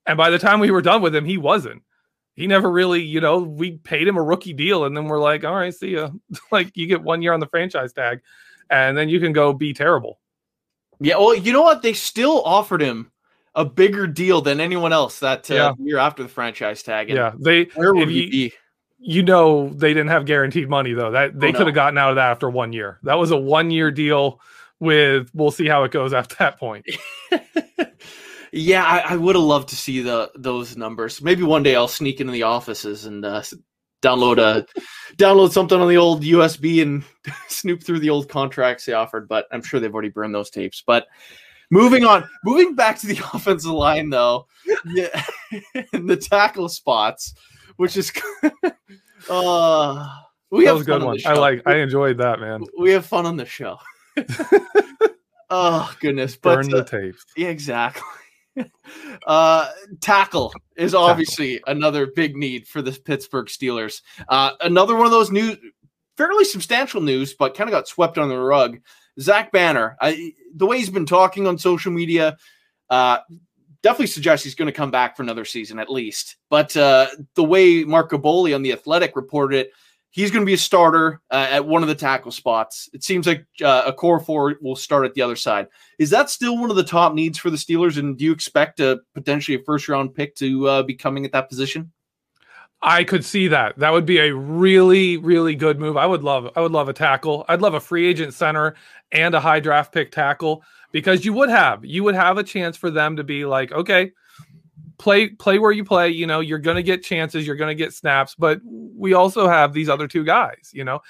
And 0.06 0.16
by 0.16 0.30
the 0.30 0.38
time 0.38 0.60
we 0.60 0.70
were 0.70 0.82
done 0.82 1.02
with 1.02 1.14
him, 1.14 1.24
he 1.24 1.38
wasn't. 1.38 1.82
He 2.34 2.46
never 2.46 2.70
really, 2.70 3.02
you 3.02 3.20
know, 3.20 3.38
we 3.38 3.78
paid 3.78 4.06
him 4.06 4.18
a 4.18 4.22
rookie 4.22 4.52
deal, 4.52 4.84
and 4.84 4.94
then 4.96 5.06
we're 5.06 5.20
like, 5.20 5.42
all 5.42 5.54
right, 5.54 5.74
see 5.74 5.92
ya. 5.92 6.10
like 6.52 6.76
you 6.76 6.86
get 6.86 7.02
one 7.02 7.22
year 7.22 7.32
on 7.32 7.40
the 7.40 7.46
franchise 7.46 7.92
tag, 7.92 8.20
and 8.70 8.96
then 8.96 9.08
you 9.08 9.18
can 9.20 9.32
go 9.32 9.52
be 9.52 9.72
terrible. 9.72 10.20
Yeah, 11.00 11.16
well, 11.18 11.34
you 11.34 11.52
know 11.52 11.62
what? 11.62 11.82
They 11.82 11.92
still 11.92 12.42
offered 12.44 12.80
him 12.80 13.10
a 13.54 13.64
bigger 13.64 14.06
deal 14.06 14.40
than 14.42 14.60
anyone 14.60 14.92
else 14.92 15.18
that 15.20 15.50
uh, 15.50 15.54
Yeah. 15.54 15.72
year 15.78 15.98
after 15.98 16.22
the 16.22 16.28
franchise 16.28 16.82
tag. 16.82 17.08
And 17.10 17.16
Yeah, 17.16 17.32
they. 17.38 17.64
where 17.74 17.94
would 17.94 18.08
he 18.08 18.24
you- 18.24 18.30
be? 18.30 18.52
You 18.98 19.22
know, 19.22 19.68
they 19.68 19.88
didn't 19.90 20.08
have 20.08 20.24
guaranteed 20.24 20.70
money 20.70 20.94
though. 20.94 21.10
That 21.10 21.38
they 21.38 21.48
Oh, 21.48 21.50
no. 21.50 21.58
could 21.58 21.66
have 21.66 21.74
gotten 21.74 21.98
out 21.98 22.10
of 22.10 22.16
that 22.16 22.30
after 22.30 22.48
one 22.48 22.72
year. 22.72 22.98
That 23.02 23.14
was 23.18 23.30
a 23.30 23.36
one 23.36 23.70
year 23.70 23.90
deal. 23.90 24.40
With 24.80 25.30
we'll 25.34 25.50
see 25.50 25.66
how 25.66 25.84
it 25.84 25.90
goes 25.90 26.12
after 26.12 26.36
that 26.38 26.58
point. 26.58 26.86
Yeah, 28.52 28.84
I, 28.84 29.12
I 29.12 29.16
would 29.16 29.34
have 29.34 29.44
loved 29.44 29.68
to 29.70 29.76
see 29.76 30.00
the 30.00 30.30
those 30.34 30.76
numbers. 30.76 31.20
Maybe 31.20 31.42
one 31.42 31.62
day 31.62 31.74
I'll 31.76 31.88
sneak 31.88 32.20
into 32.20 32.32
the 32.32 32.44
offices 32.44 33.04
and 33.04 33.22
uh, 33.24 33.42
download 34.06 34.38
a 34.38 34.66
download 35.16 35.50
something 35.50 35.80
on 35.80 35.88
the 35.88 35.96
old 35.96 36.22
USB 36.22 36.82
and 36.82 37.04
snoop 37.48 37.82
through 37.82 38.00
the 38.00 38.10
old 38.10 38.28
contracts 38.28 38.84
they 38.84 38.92
offered. 38.92 39.28
But 39.28 39.46
I'm 39.50 39.62
sure 39.62 39.80
they've 39.80 39.92
already 39.92 40.10
burned 40.10 40.34
those 40.34 40.50
tapes. 40.50 40.82
But 40.86 41.06
moving 41.70 42.04
on, 42.04 42.28
moving 42.44 42.74
back 42.74 42.98
to 43.00 43.06
the 43.06 43.18
offensive 43.34 43.70
line 43.70 44.10
though, 44.10 44.46
yeah, 44.86 45.22
the 45.92 46.16
tackle 46.16 46.68
spots, 46.68 47.34
which 47.76 47.96
is 47.96 48.12
uh 49.30 50.08
we 50.50 50.64
that 50.64 50.72
have 50.72 50.80
a 50.82 50.84
good 50.84 51.02
one. 51.02 51.18
I 51.26 51.34
like. 51.34 51.62
I 51.66 51.76
enjoyed 51.76 52.18
that 52.18 52.40
man. 52.40 52.62
we 52.78 52.92
have 52.92 53.04
fun 53.04 53.26
on 53.26 53.36
the 53.36 53.46
show. 53.46 53.78
oh 55.50 55.92
goodness, 56.00 56.36
but 56.36 56.56
Burn 56.56 56.72
uh, 56.72 56.78
the 56.78 56.84
tapes. 56.84 57.24
yeah, 57.36 57.48
exactly. 57.48 58.02
Uh, 59.26 59.70
tackle 60.00 60.52
is 60.76 60.94
obviously 60.94 61.60
another 61.66 62.06
big 62.06 62.36
need 62.36 62.66
for 62.66 62.80
the 62.80 62.92
Pittsburgh 62.92 63.46
Steelers. 63.46 64.02
Uh, 64.28 64.52
another 64.60 64.94
one 64.94 65.06
of 65.06 65.10
those 65.10 65.30
new, 65.30 65.56
fairly 66.16 66.44
substantial 66.44 67.00
news, 67.00 67.34
but 67.34 67.56
kind 67.56 67.68
of 67.68 67.72
got 67.72 67.88
swept 67.88 68.18
under 68.18 68.34
the 68.34 68.40
rug. 68.40 68.78
Zach 69.20 69.50
Banner, 69.52 69.96
I, 70.00 70.32
the 70.54 70.66
way 70.66 70.78
he's 70.78 70.90
been 70.90 71.06
talking 71.06 71.46
on 71.46 71.58
social 71.58 71.92
media, 71.92 72.36
uh, 72.90 73.18
definitely 73.82 74.06
suggests 74.06 74.44
he's 74.44 74.54
going 74.54 74.66
to 74.66 74.72
come 74.72 74.90
back 74.90 75.16
for 75.16 75.22
another 75.22 75.44
season 75.44 75.78
at 75.78 75.90
least. 75.90 76.36
But 76.50 76.76
uh, 76.76 77.08
the 77.34 77.44
way 77.44 77.84
Mark 77.84 78.10
Kaboly 78.10 78.54
on 78.54 78.62
the 78.62 78.72
Athletic 78.72 79.16
reported 79.16 79.60
it, 79.60 79.70
he's 80.16 80.30
going 80.30 80.40
to 80.40 80.46
be 80.46 80.54
a 80.54 80.58
starter 80.58 81.20
uh, 81.30 81.46
at 81.50 81.66
one 81.66 81.82
of 81.82 81.88
the 81.88 81.94
tackle 81.94 82.32
spots. 82.32 82.88
It 82.94 83.04
seems 83.04 83.26
like 83.26 83.46
uh, 83.62 83.92
Okorafor 83.92 84.54
will 84.62 84.74
start 84.74 85.04
at 85.04 85.12
the 85.12 85.20
other 85.20 85.36
side. 85.36 85.68
Is 85.98 86.08
that 86.08 86.30
still 86.30 86.58
one 86.58 86.70
of 86.70 86.76
the 86.76 86.82
top 86.82 87.12
needs 87.12 87.38
for 87.38 87.50
the 87.50 87.58
Steelers? 87.58 87.98
And 87.98 88.16
do 88.16 88.24
you 88.24 88.32
expect 88.32 88.80
a 88.80 89.00
potentially 89.14 89.58
a 89.58 89.62
first 89.62 89.88
round 89.88 90.14
pick 90.14 90.34
to 90.36 90.68
uh, 90.68 90.82
be 90.84 90.94
coming 90.94 91.26
at 91.26 91.32
that 91.32 91.50
position? 91.50 91.92
I 92.80 93.04
could 93.04 93.26
see 93.26 93.48
that. 93.48 93.78
That 93.78 93.92
would 93.92 94.06
be 94.06 94.18
a 94.18 94.34
really, 94.34 95.18
really 95.18 95.54
good 95.54 95.78
move. 95.78 95.98
I 95.98 96.06
would 96.06 96.24
love. 96.24 96.50
I 96.56 96.62
would 96.62 96.72
love 96.72 96.88
a 96.88 96.94
tackle. 96.94 97.44
I'd 97.48 97.60
love 97.60 97.74
a 97.74 97.80
free 97.80 98.06
agent 98.06 98.32
center 98.32 98.74
and 99.12 99.34
a 99.34 99.40
high 99.40 99.60
draft 99.60 99.92
pick 99.92 100.12
tackle 100.12 100.62
because 100.92 101.26
you 101.26 101.34
would 101.34 101.50
have 101.50 101.84
you 101.84 102.04
would 102.04 102.14
have 102.14 102.38
a 102.38 102.42
chance 102.42 102.76
for 102.76 102.90
them 102.90 103.16
to 103.16 103.24
be 103.24 103.44
like, 103.44 103.70
okay, 103.72 104.12
play 104.98 105.28
play 105.28 105.58
where 105.58 105.72
you 105.72 105.84
play. 105.84 106.10
You 106.10 106.26
know, 106.26 106.40
you're 106.40 106.58
going 106.58 106.76
to 106.76 106.82
get 106.82 107.02
chances. 107.02 107.46
You're 107.46 107.56
going 107.56 107.76
to 107.76 107.82
get 107.82 107.92
snaps, 107.92 108.34
but 108.34 108.60
we 108.64 109.14
also 109.14 109.48
have 109.48 109.72
these 109.72 109.88
other 109.88 110.08
two 110.08 110.24
guys. 110.24 110.70
You 110.72 110.84
know, 110.84 111.00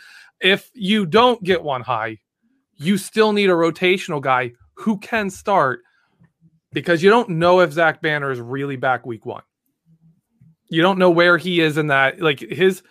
if 0.41 0.71
you 0.75 1.07
don't 1.07 1.43
get 1.43 1.63
one 1.63 1.83
high, 1.83 2.19
you 2.77 2.99
still 2.99 3.33
need 3.33 3.51
a 3.51 3.55
rotational 3.55 4.21
guy 4.21 4.53
who 4.75 4.99
can 4.99 5.31
start 5.31 5.81
because 6.73 7.03
you 7.03 7.11
don't 7.11 7.31
know 7.31 7.61
if 7.61 7.73
Zach 7.73 8.03
Banner 8.03 8.31
is 8.31 8.41
really 8.41 8.77
back 8.77 9.07
week 9.07 9.25
one 9.25 9.43
you 10.69 10.83
don't 10.83 10.99
know 10.99 11.11
where 11.11 11.39
he 11.39 11.61
is 11.61 11.79
in 11.79 11.89
that 11.89 12.21
like 12.21 12.41
his 12.41 12.83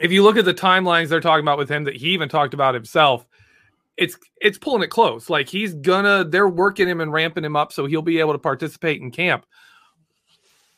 if 0.00 0.12
you 0.12 0.22
look 0.22 0.36
at 0.36 0.44
the 0.44 0.54
timelines 0.54 1.08
they're 1.08 1.20
talking 1.20 1.44
about 1.44 1.58
with 1.58 1.68
him 1.68 1.84
that 1.84 1.96
he 1.96 2.08
even 2.08 2.28
talked 2.28 2.54
about 2.54 2.74
himself 2.74 3.26
it's 3.96 4.16
it's 4.40 4.58
pulling 4.58 4.82
it 4.82 4.88
close 4.88 5.30
like 5.30 5.48
he's 5.48 5.74
gonna 5.74 6.24
they're 6.24 6.48
working 6.48 6.88
him 6.88 7.00
and 7.00 7.12
ramping 7.12 7.44
him 7.44 7.56
up 7.56 7.72
so 7.72 7.86
he'll 7.86 8.02
be 8.02 8.20
able 8.20 8.32
to 8.32 8.38
participate 8.38 9.00
in 9.00 9.10
camp 9.10 9.46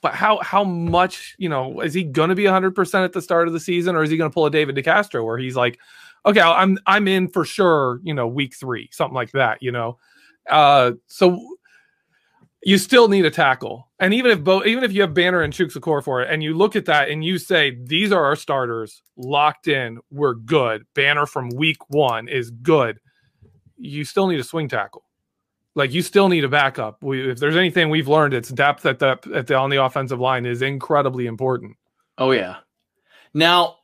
but 0.07 0.15
how 0.15 0.39
how 0.43 0.65
much 0.65 1.35
you 1.39 1.49
know 1.49 1.81
is 1.81 1.95
he 1.95 2.05
gonna 2.05 2.35
be 2.35 2.45
100% 2.45 3.05
at 3.05 3.13
the 3.13 3.23
start 3.23 3.49
of 3.49 3.55
the 3.55 3.61
season 3.61 3.97
or 3.97 4.03
is 4.03 4.11
he 4.11 4.17
gonna 4.17 4.31
pull 4.31 4.47
a 4.47 4.51
david 4.51 4.77
decastro 4.77 5.25
where 5.25 5.39
he's 5.39 5.57
like 5.57 5.79
okay, 6.27 6.41
I'm 6.41 6.79
I'm 6.87 7.09
in 7.09 7.29
for 7.29 7.45
sure, 7.45 8.01
you 8.03 8.13
know, 8.13 8.27
week 8.27 8.55
three, 8.55 8.89
something 8.93 9.15
like 9.15 9.31
that, 9.33 9.63
you 9.63 9.73
know. 9.73 9.99
Uh, 10.51 10.93
so 11.07 11.57
you 12.63 12.79
still 12.79 13.09
need 13.09 13.25
a 13.25 13.31
tackle, 13.31 13.89
and 14.01 14.13
even 14.13 14.33
if 14.33 14.43
both, 14.43 14.67
even 14.67 14.85
if 14.85 14.93
you 14.93 15.03
have 15.03 15.15
Banner 15.15 15.43
and 15.43 15.53
Chukwuekorfor 15.53 16.05
for 16.05 16.23
it, 16.23 16.31
and 16.31 16.43
you 16.43 16.55
look 16.55 16.77
at 16.77 16.87
that 16.87 17.09
and 17.09 17.25
you 17.25 17.39
say 17.39 17.79
these 17.85 18.13
are 18.13 18.25
our 18.25 18.37
starters, 18.37 19.03
locked 19.17 19.69
in, 19.69 19.99
we're 20.11 20.35
good. 20.35 20.85
Banner 20.95 21.27
from 21.27 21.49
week 21.51 21.89
one 21.89 22.29
is 22.29 22.51
good. 22.51 22.99
You 23.79 24.05
still 24.05 24.27
need 24.27 24.41
a 24.41 24.45
swing 24.45 24.69
tackle. 24.69 25.05
Like 25.77 25.93
you 25.93 26.03
still 26.03 26.29
need 26.29 26.43
a 26.43 26.49
backup. 26.49 27.03
We, 27.03 27.31
if 27.31 27.39
there's 27.39 27.55
anything 27.55 27.91
we've 27.91 28.09
learned, 28.09 28.35
it's 28.35 28.49
depth 28.49 28.87
at 28.87 28.99
the, 28.99 29.19
at 29.35 29.47
the 29.47 29.55
on 29.55 29.71
the 29.71 29.85
offensive 29.85 30.19
line 30.19 30.47
is 30.47 30.63
incredibly 30.63 31.27
important. 31.27 31.77
Oh 32.19 32.33
yeah. 32.33 32.57
Now, 33.35 33.77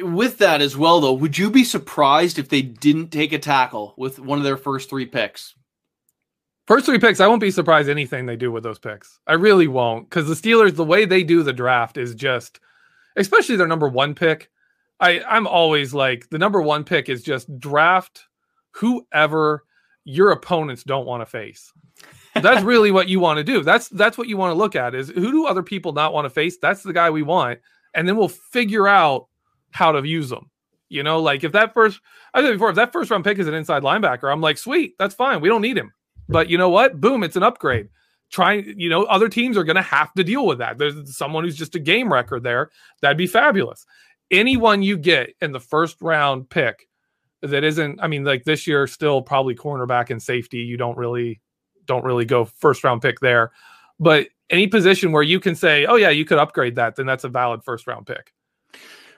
with 0.00 0.38
that 0.38 0.62
as 0.62 0.76
well, 0.76 1.00
though, 1.00 1.12
would 1.12 1.36
you 1.36 1.50
be 1.50 1.64
surprised 1.64 2.38
if 2.38 2.48
they 2.48 2.62
didn't 2.62 3.10
take 3.10 3.32
a 3.32 3.38
tackle 3.38 3.94
with 3.98 4.18
one 4.18 4.38
of 4.38 4.44
their 4.44 4.56
first 4.56 4.88
three 4.88 5.06
picks? 5.06 5.54
First 6.66 6.86
three 6.86 6.98
picks, 6.98 7.20
I 7.20 7.26
won't 7.26 7.40
be 7.40 7.50
surprised 7.50 7.90
anything 7.90 8.24
they 8.24 8.36
do 8.36 8.50
with 8.50 8.62
those 8.62 8.78
picks. 8.78 9.20
I 9.26 9.34
really 9.34 9.66
won't, 9.68 10.08
because 10.08 10.28
the 10.28 10.34
Steelers, 10.34 10.74
the 10.74 10.84
way 10.84 11.04
they 11.04 11.24
do 11.24 11.42
the 11.42 11.52
draft 11.52 11.98
is 11.98 12.14
just, 12.14 12.60
especially 13.16 13.56
their 13.56 13.66
number 13.66 13.88
one 13.88 14.14
pick. 14.14 14.48
I 14.98 15.22
I'm 15.28 15.46
always 15.46 15.92
like 15.92 16.30
the 16.30 16.38
number 16.38 16.62
one 16.62 16.84
pick 16.84 17.08
is 17.08 17.22
just 17.22 17.58
draft 17.58 18.24
whoever 18.70 19.64
your 20.04 20.30
opponents 20.30 20.82
don't 20.84 21.06
want 21.06 21.20
to 21.20 21.26
face. 21.26 21.72
That's 22.34 22.64
really 22.64 22.90
what 22.90 23.08
you 23.08 23.20
want 23.20 23.38
to 23.38 23.44
do. 23.44 23.62
That's 23.62 23.88
that's 23.88 24.16
what 24.16 24.28
you 24.28 24.36
want 24.36 24.52
to 24.52 24.58
look 24.58 24.74
at 24.74 24.94
is 24.94 25.10
who 25.10 25.30
do 25.30 25.46
other 25.46 25.62
people 25.62 25.92
not 25.92 26.12
want 26.12 26.24
to 26.24 26.30
face? 26.30 26.58
That's 26.58 26.82
the 26.82 26.92
guy 26.92 27.10
we 27.10 27.22
want, 27.22 27.60
and 27.94 28.08
then 28.08 28.16
we'll 28.16 28.28
figure 28.28 28.88
out 28.88 29.28
how 29.70 29.92
to 29.92 30.06
use 30.06 30.30
them. 30.30 30.50
You 30.88 31.02
know, 31.02 31.20
like 31.20 31.44
if 31.44 31.52
that 31.52 31.74
first 31.74 32.00
I 32.34 32.42
said 32.42 32.52
before, 32.52 32.70
if 32.70 32.76
that 32.76 32.92
first 32.92 33.10
round 33.10 33.24
pick 33.24 33.38
is 33.38 33.48
an 33.48 33.54
inside 33.54 33.82
linebacker, 33.82 34.32
I'm 34.32 34.40
like, 34.40 34.58
sweet, 34.58 34.94
that's 34.98 35.14
fine. 35.14 35.40
We 35.40 35.48
don't 35.48 35.62
need 35.62 35.76
him. 35.76 35.92
But 36.28 36.48
you 36.48 36.58
know 36.58 36.70
what? 36.70 37.00
Boom, 37.00 37.22
it's 37.22 37.36
an 37.36 37.42
upgrade. 37.42 37.88
Try, 38.30 38.54
you 38.54 38.88
know, 38.88 39.04
other 39.04 39.28
teams 39.28 39.58
are 39.58 39.64
going 39.64 39.76
to 39.76 39.82
have 39.82 40.12
to 40.14 40.24
deal 40.24 40.46
with 40.46 40.58
that. 40.58 40.78
There's 40.78 41.14
someone 41.14 41.44
who's 41.44 41.56
just 41.56 41.74
a 41.74 41.78
game 41.78 42.10
record 42.10 42.42
there. 42.42 42.70
That'd 43.02 43.18
be 43.18 43.26
fabulous. 43.26 43.84
Anyone 44.30 44.82
you 44.82 44.96
get 44.96 45.34
in 45.42 45.52
the 45.52 45.60
first 45.60 46.00
round 46.00 46.48
pick 46.48 46.88
that 47.42 47.64
isn't, 47.64 48.00
I 48.00 48.08
mean, 48.08 48.24
like 48.24 48.44
this 48.44 48.66
year, 48.66 48.86
still 48.86 49.22
probably 49.22 49.54
cornerback 49.54 50.10
and 50.10 50.22
safety. 50.22 50.58
You 50.58 50.76
don't 50.76 50.96
really, 50.96 51.40
don't 51.86 52.04
really 52.04 52.24
go 52.24 52.44
first 52.44 52.84
round 52.84 53.02
pick 53.02 53.20
there. 53.20 53.52
But 53.98 54.28
any 54.50 54.66
position 54.66 55.12
where 55.12 55.22
you 55.22 55.40
can 55.40 55.54
say, 55.54 55.86
oh 55.86 55.96
yeah, 55.96 56.10
you 56.10 56.24
could 56.24 56.38
upgrade 56.38 56.76
that, 56.76 56.96
then 56.96 57.06
that's 57.06 57.24
a 57.24 57.28
valid 57.28 57.64
first 57.64 57.86
round 57.86 58.06
pick. 58.06 58.32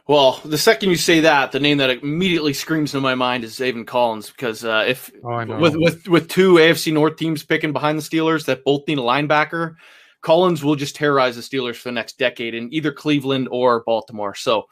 Well, 0.07 0.39
the 0.45 0.59
second 0.59 0.91
you 0.91 0.97
say 0.97 1.21
that, 1.21 1.53
the 1.53 1.61
name 1.61 1.79
that 1.79 1.89
immediately 1.89 2.53
screams 2.53 2.93
into 2.93 3.01
my 3.03 3.15
mind 3.15 3.43
is 3.43 3.59
Zaven 3.59 3.87
Collins 3.87 4.31
because 4.31 4.63
uh, 4.63 4.85
if 4.87 5.11
Oh, 5.25 5.59
with 5.59 5.77
with 5.77 6.09
with 6.09 6.29
two 6.29 6.55
AFC 6.55 6.93
North 6.93 7.17
teams 7.17 7.43
picking 7.43 7.73
behind 7.73 7.99
the 7.99 8.03
Steelers 8.03 8.45
that 8.45 8.65
both 8.65 8.87
need 8.87 8.99
a 8.99 9.03
linebacker, 9.03 9.77
Collins 10.21 10.63
will 10.63 10.77
just 10.77 10.95
terrorize 10.95 11.37
the 11.37 11.43
Steelers 11.43 11.77
for 11.77 11.89
the 11.89 11.93
next 11.93 12.19
decade 12.19 12.55
in 12.55 12.73
either 12.73 12.93
Cleveland 12.93 13.49
or 13.51 13.83
Baltimore. 13.85 14.35
So, 14.35 14.65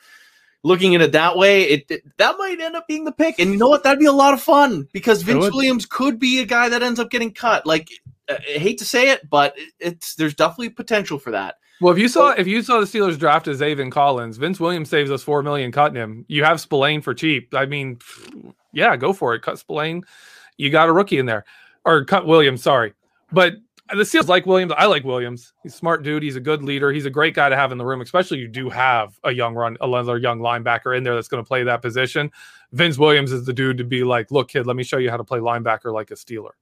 looking 0.62 0.94
at 0.94 1.00
it 1.00 1.12
that 1.12 1.36
way, 1.36 1.62
it, 1.62 1.86
it- 1.90 2.16
that 2.18 2.36
might 2.38 2.60
end 2.60 2.76
up 2.76 2.86
being 2.86 3.04
the 3.04 3.12
pick. 3.12 3.38
And 3.38 3.50
you 3.50 3.56
know 3.56 3.68
what? 3.68 3.82
That'd 3.82 3.98
be 3.98 4.06
a 4.06 4.12
lot 4.12 4.34
of 4.34 4.42
fun 4.42 4.88
because 4.92 5.22
Vince. 5.22 5.52
Williams 5.52 5.86
could 5.86 6.18
be 6.18 6.40
a 6.40 6.46
guy 6.46 6.68
that 6.68 6.82
ends 6.82 7.00
up 7.00 7.10
getting 7.10 7.32
cut. 7.32 7.66
Like, 7.66 7.88
I 8.28 8.34
I 8.34 8.58
hate 8.58 8.78
to 8.78 8.84
say 8.84 9.10
it, 9.10 9.28
but 9.28 9.54
it's 9.78 10.14
there's 10.14 10.34
definitely 10.34 10.70
potential 10.70 11.18
for 11.18 11.32
that. 11.32 11.56
Well, 11.80 11.92
if 11.92 11.98
you 11.98 12.06
saw 12.06 12.28
oh. 12.28 12.34
if 12.38 12.46
you 12.46 12.62
saw 12.62 12.78
the 12.78 12.86
Steelers 12.86 13.18
draft 13.18 13.48
as 13.48 13.60
Zaven 13.60 13.90
Collins, 13.90 14.36
Vince 14.36 14.60
Williams 14.60 14.88
saves 14.88 15.10
us 15.10 15.22
four 15.22 15.42
million 15.42 15.72
cutting 15.72 15.96
him. 15.96 16.24
You 16.28 16.44
have 16.44 16.60
Spillane 16.60 17.02
for 17.02 17.12
cheap. 17.12 17.52
I 17.54 17.66
mean, 17.66 17.98
yeah, 18.72 18.96
go 18.96 19.12
for 19.12 19.34
it. 19.34 19.42
Cut 19.42 19.58
Spillane. 19.58 20.04
You 20.56 20.70
got 20.70 20.88
a 20.88 20.92
rookie 20.92 21.18
in 21.18 21.26
there, 21.26 21.44
or 21.84 22.04
cut 22.04 22.24
Williams. 22.24 22.62
Sorry, 22.62 22.94
but 23.32 23.54
the 23.94 24.04
Seals 24.04 24.28
like 24.28 24.46
Williams. 24.46 24.72
I 24.76 24.86
like 24.86 25.04
Williams. 25.04 25.52
He's 25.62 25.74
smart 25.74 26.02
dude. 26.02 26.22
He's 26.22 26.36
a 26.36 26.40
good 26.40 26.62
leader. 26.62 26.92
He's 26.92 27.04
a 27.04 27.10
great 27.10 27.34
guy 27.34 27.48
to 27.48 27.56
have 27.56 27.72
in 27.72 27.78
the 27.78 27.84
room, 27.84 28.00
especially 28.00 28.38
you 28.38 28.48
do 28.48 28.70
have 28.70 29.18
a 29.24 29.32
young 29.32 29.54
run, 29.54 29.76
another 29.80 30.18
young 30.18 30.40
linebacker 30.40 30.96
in 30.96 31.02
there 31.02 31.14
that's 31.14 31.28
going 31.28 31.42
to 31.42 31.46
play 31.46 31.62
that 31.64 31.82
position. 31.82 32.30
Vince 32.72 32.96
Williams 32.96 33.32
is 33.32 33.44
the 33.44 33.52
dude 33.52 33.78
to 33.78 33.84
be 33.84 34.04
like, 34.04 34.30
look, 34.30 34.48
kid, 34.48 34.66
let 34.66 34.76
me 34.76 34.84
show 34.84 34.98
you 34.98 35.10
how 35.10 35.16
to 35.16 35.24
play 35.24 35.40
linebacker 35.40 35.92
like 35.92 36.10
a 36.10 36.14
Steeler. 36.14 36.52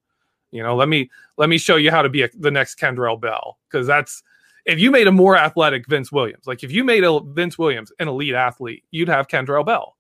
You 0.50 0.62
know, 0.62 0.74
let 0.74 0.88
me 0.88 1.10
let 1.36 1.48
me 1.48 1.58
show 1.58 1.76
you 1.76 1.90
how 1.90 2.02
to 2.02 2.08
be 2.08 2.22
a, 2.22 2.28
the 2.36 2.50
next 2.50 2.78
Kendrell 2.78 3.20
Bell 3.20 3.58
because 3.70 3.86
that's 3.86 4.22
if 4.66 4.78
you 4.78 4.90
made 4.90 5.06
a 5.06 5.12
more 5.12 5.36
athletic 5.36 5.86
Vince 5.86 6.10
Williams, 6.10 6.46
like 6.46 6.64
if 6.64 6.72
you 6.72 6.84
made 6.84 7.04
a 7.04 7.20
Vince 7.20 7.56
Williams 7.56 7.92
an 7.98 8.08
elite 8.08 8.34
athlete, 8.34 8.84
you'd 8.90 9.08
have 9.08 9.28
Kendrell 9.28 9.64
Bell. 9.64 9.96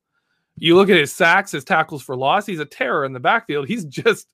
You 0.56 0.76
look 0.76 0.90
at 0.90 0.96
his 0.96 1.12
sacks, 1.12 1.52
his 1.52 1.64
tackles 1.64 2.02
for 2.02 2.16
loss, 2.16 2.46
he's 2.46 2.58
a 2.58 2.66
terror 2.66 3.04
in 3.04 3.12
the 3.12 3.20
backfield. 3.20 3.68
He's 3.68 3.84
just 3.84 4.26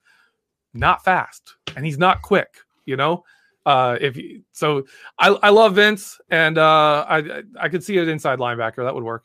not 0.75 1.05
fast 1.05 1.55
and 1.77 1.85
he's 1.85 1.99
not 1.99 2.23
quick, 2.23 2.57
you 2.87 2.97
know? 2.97 3.25
Uh, 3.67 3.99
if 4.01 4.17
you, 4.17 4.43
so, 4.53 4.85
I, 5.19 5.29
I 5.29 5.51
love 5.51 5.75
Vince 5.75 6.19
and 6.31 6.57
uh, 6.57 7.05
I 7.09 7.43
I- 7.61 7.69
could 7.69 7.83
see 7.83 7.99
an 7.99 8.09
inside 8.09 8.39
linebacker 8.39 8.85
that 8.85 8.95
would 8.95 9.03
work. 9.03 9.25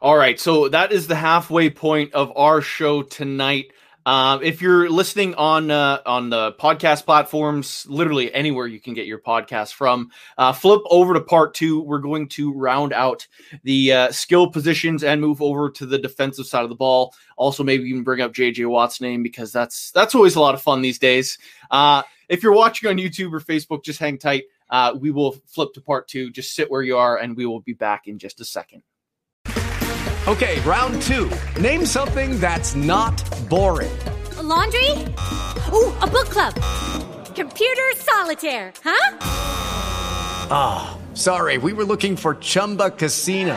All 0.00 0.16
right, 0.16 0.40
so 0.40 0.68
that 0.70 0.90
is 0.90 1.06
the 1.06 1.14
halfway 1.16 1.70
point 1.70 2.14
of 2.14 2.32
our 2.36 2.60
show 2.62 3.02
tonight. 3.02 3.72
Um, 4.06 4.40
if 4.44 4.62
you're 4.62 4.88
listening 4.88 5.34
on 5.34 5.70
uh, 5.70 5.98
on 6.06 6.30
the 6.30 6.52
podcast 6.52 7.04
platforms, 7.04 7.84
literally 7.88 8.32
anywhere 8.32 8.68
you 8.68 8.80
can 8.80 8.94
get 8.94 9.06
your 9.06 9.18
podcast 9.18 9.72
from, 9.72 10.10
uh, 10.38 10.52
flip 10.52 10.82
over 10.88 11.12
to 11.12 11.20
part 11.20 11.54
two. 11.54 11.82
We're 11.82 11.98
going 11.98 12.28
to 12.28 12.52
round 12.52 12.92
out 12.92 13.26
the 13.64 13.92
uh, 13.92 14.12
skill 14.12 14.48
positions 14.48 15.02
and 15.02 15.20
move 15.20 15.42
over 15.42 15.68
to 15.70 15.86
the 15.86 15.98
defensive 15.98 16.46
side 16.46 16.62
of 16.62 16.68
the 16.68 16.76
ball. 16.76 17.14
Also, 17.36 17.64
maybe 17.64 17.84
even 17.88 18.04
bring 18.04 18.20
up 18.20 18.32
JJ 18.32 18.68
Watt's 18.68 19.00
name 19.00 19.24
because 19.24 19.50
that's 19.50 19.90
that's 19.90 20.14
always 20.14 20.36
a 20.36 20.40
lot 20.40 20.54
of 20.54 20.62
fun 20.62 20.82
these 20.82 21.00
days. 21.00 21.36
If 22.28 22.42
you're 22.42 22.52
watching 22.52 22.88
on 22.88 22.96
YouTube 22.96 23.32
or 23.32 23.40
Facebook, 23.40 23.84
just 23.84 24.00
hang 24.00 24.18
tight. 24.18 24.44
Uh, 24.68 24.94
we 24.98 25.10
will 25.10 25.32
flip 25.46 25.72
to 25.74 25.80
part 25.80 26.08
two. 26.08 26.30
Just 26.30 26.54
sit 26.54 26.70
where 26.70 26.82
you 26.82 26.96
are, 26.96 27.16
and 27.16 27.36
we 27.36 27.46
will 27.46 27.60
be 27.60 27.72
back 27.72 28.08
in 28.08 28.18
just 28.18 28.40
a 28.40 28.44
second. 28.44 28.82
Okay, 30.26 30.58
round 30.60 31.00
two. 31.02 31.30
Name 31.60 31.86
something 31.86 32.40
that's 32.40 32.74
not 32.74 33.14
boring. 33.48 33.96
A 34.38 34.42
laundry? 34.42 34.90
Ooh, 35.72 35.94
a 36.02 36.06
book 36.06 36.28
club. 36.28 36.54
Computer 37.36 37.92
solitaire, 37.94 38.72
huh? 38.82 39.18
Ah, 40.50 40.98
sorry, 41.14 41.58
we 41.58 41.72
were 41.72 41.84
looking 41.84 42.16
for 42.16 42.34
Chumba 42.36 42.90
Casino. 42.90 43.56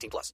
plus. 0.09 0.33